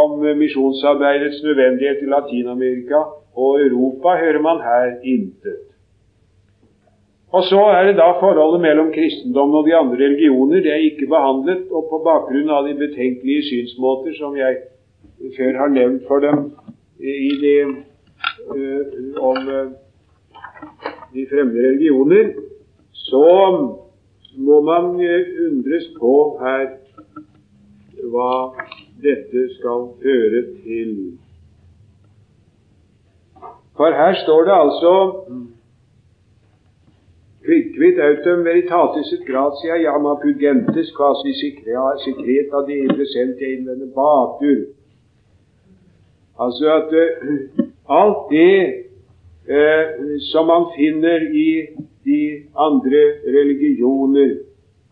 om 0.00 0.24
eh, 0.24 0.36
misjonsarbeidets 0.36 1.44
nødvendighet 1.44 2.00
i 2.08 2.10
Latin-Amerika 2.16 3.04
og 3.36 3.60
Europa 3.68 4.16
hører 4.24 4.40
man 4.48 4.64
her 4.64 4.96
intet. 5.02 5.73
Og 7.34 7.42
så 7.50 7.60
er 7.74 7.88
det 7.88 7.96
da 7.98 8.12
forholdet 8.20 8.62
mellom 8.62 8.92
kristendommen 8.94 9.58
og 9.58 9.66
de 9.66 9.74
andre 9.74 9.96
religioner. 10.04 10.60
Det 10.62 10.70
er 10.70 10.84
ikke 10.86 11.10
behandlet, 11.10 11.64
og 11.70 11.88
på 11.90 11.98
bakgrunn 12.04 12.52
av 12.54 12.68
de 12.68 12.76
betenkelige 12.78 13.46
synsmåter 13.48 14.14
som 14.18 14.36
jeg 14.38 14.60
før 15.36 15.58
har 15.58 15.72
nevnt 15.74 16.04
for 16.06 16.22
dem 16.22 16.44
i 17.00 17.32
det 17.40 17.56
uh, 17.66 19.18
om 19.18 19.48
uh, 19.48 19.72
de 21.14 21.26
fremmede 21.30 21.68
religioner, 21.68 22.30
så 22.92 23.26
må 24.36 24.60
man 24.66 25.00
eh, 25.00 25.26
undres 25.46 25.84
på 25.98 26.14
her 26.40 26.64
hva 28.10 28.30
dette 29.02 29.44
skal 29.58 29.88
føre 30.02 30.40
til. 30.64 30.94
For 33.78 33.94
her 33.94 34.18
står 34.22 34.48
det 34.48 34.56
altså 34.58 34.94
Quicquid 37.44 37.98
autum 38.00 38.44
veritatis 38.44 39.12
et 39.12 39.24
gratia 39.26 39.76
jama 39.76 40.14
pugentes 40.22 40.90
quasi 40.96 41.34
secreta 42.04 42.62
de 42.66 42.78
presente 42.88 43.44
innvende 43.54 43.90
batur. 43.94 44.62
Altså 46.40 46.70
at 46.78 46.92
uh, 46.92 47.64
alt 47.88 48.30
det 48.30 48.84
uh, 49.48 50.16
som 50.32 50.46
man 50.46 50.70
finner 50.76 51.28
i 51.32 51.66
de 52.04 52.48
andre 52.56 53.02
religioner, 53.36 54.38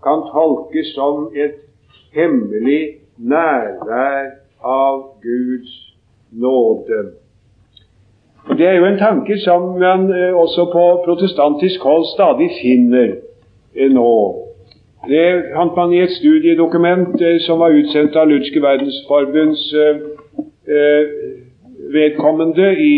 kan 0.02 0.22
tolkes 0.32 0.92
som 0.94 1.30
et 1.34 1.56
hemmelig 2.12 3.00
nærvær 3.16 4.30
av 4.60 5.02
Guds 5.22 5.72
nåde. 6.30 7.21
Og 8.48 8.58
Det 8.58 8.66
er 8.66 8.72
jo 8.72 8.86
en 8.86 8.98
tanke 8.98 9.38
som 9.38 9.62
man 9.78 10.10
eh, 10.10 10.34
også 10.34 10.64
på 10.72 10.84
protestantisk 11.04 11.82
hold 11.82 12.04
stadig 12.14 12.50
finner 12.62 13.08
eh, 13.76 13.90
nå. 13.90 14.08
Det 15.08 15.26
fant 15.54 15.76
man 15.76 15.92
i 15.92 16.02
et 16.02 16.10
studiedokument 16.10 17.22
eh, 17.22 17.38
som 17.46 17.62
var 17.62 17.74
utsendt 17.78 18.16
av 18.16 18.28
Lutske 18.30 18.62
verdensforbunds 18.62 19.64
vedkommende 21.92 22.68
i 22.78 22.94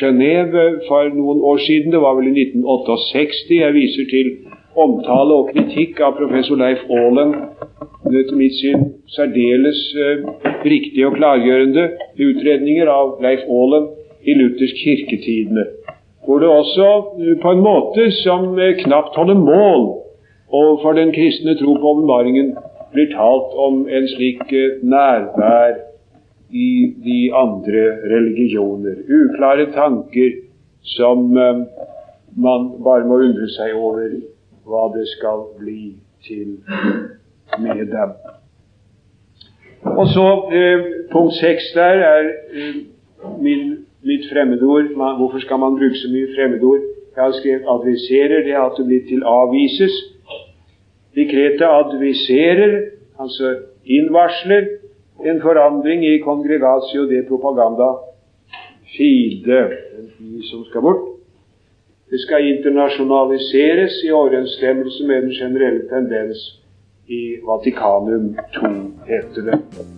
Genéve 0.00 0.64
for 0.88 1.10
noen 1.12 1.42
år 1.44 1.58
siden, 1.66 1.92
det 1.92 2.00
var 2.00 2.16
vel 2.16 2.30
i 2.30 2.40
1968. 2.40 3.50
Jeg 3.60 3.74
viser 3.74 4.08
til 4.10 4.30
omtale 4.76 5.36
og 5.36 5.52
kritikk 5.52 6.00
av 6.00 6.16
professor 6.16 6.56
Leif 6.56 6.80
Aalen. 6.88 7.34
Etter 8.08 8.36
mitt 8.40 8.56
syn 8.56 8.88
særdeles 9.12 9.82
riktige 10.64 11.06
og 11.06 11.18
klargjørende 11.20 11.90
utredninger 12.16 12.88
av 12.88 13.18
Leif 13.22 13.44
Aalen 13.44 13.90
i 14.28 14.34
luthersk 14.36 14.82
kirketidene, 14.84 15.64
hvor 16.24 16.42
det 16.42 16.48
også 16.52 16.88
på 17.42 17.52
en 17.54 17.62
måte 17.64 18.10
som 18.22 18.50
knapt 18.82 19.16
holder 19.16 19.38
mål 19.40 19.86
overfor 20.48 20.96
den 20.98 21.12
kristne 21.16 21.54
tro 21.58 21.74
på 21.74 21.92
åpenbaringen, 21.92 22.56
blir 22.92 23.08
talt 23.12 23.54
om 23.66 23.84
en 23.88 24.08
slik 24.08 24.44
nærvær 24.82 25.80
i 26.50 26.70
de 27.04 27.20
andre 27.36 27.84
religioner. 28.14 29.00
Uklare 29.08 29.68
tanker 29.72 30.40
som 30.96 31.28
man 32.36 32.70
bare 32.84 33.06
må 33.08 33.20
undre 33.24 33.48
seg 33.52 33.76
over 33.76 34.12
hva 34.68 34.88
det 34.94 35.06
skal 35.16 35.46
bli 35.60 35.94
til 36.26 36.58
med 37.58 37.86
dem. 37.92 38.14
Og 39.88 40.06
så 40.12 40.26
eh, 40.52 40.86
punkt 41.12 41.34
seks 41.38 41.72
der 41.74 42.02
er 42.08 42.30
eh, 42.52 42.80
min, 43.40 43.76
mitt 44.10 44.24
fremmedord. 44.32 44.86
Man, 44.96 45.16
hvorfor 45.18 45.40
skal 45.44 45.58
man 45.64 45.76
bruke 45.78 45.98
så 46.02 46.08
mye 46.14 46.32
fremmedord? 46.36 46.82
Jeg 47.14 47.24
har 47.24 47.32
skrevet 47.40 47.64
'adviserer'. 47.74 48.44
Det 48.46 48.54
har 48.60 48.70
blir 48.88 49.02
til 49.10 49.20
'avvises'. 49.36 49.96
Dekretet 51.18 51.68
adviserer, 51.82 52.72
altså 53.22 53.46
innvarsler, 53.84 54.64
en 55.24 55.40
forandring 55.40 56.04
i 56.06 56.18
kongregatio 56.18 57.00
de 57.10 57.26
propaganda 57.28 57.88
fide, 58.96 59.60
de 60.18 60.48
som 60.50 60.64
skal 60.64 60.80
bort. 60.80 61.04
Det 62.10 62.20
skal 62.20 62.46
internasjonaliseres 62.46 63.92
i 64.06 64.10
overensstemmelse 64.10 65.06
med 65.06 65.22
den 65.22 65.30
generelle 65.30 65.88
tendens 65.88 66.38
i 67.08 67.36
Vatikanum 67.46 68.36
II, 68.62 68.76
heter 69.08 69.42
det. 69.50 69.97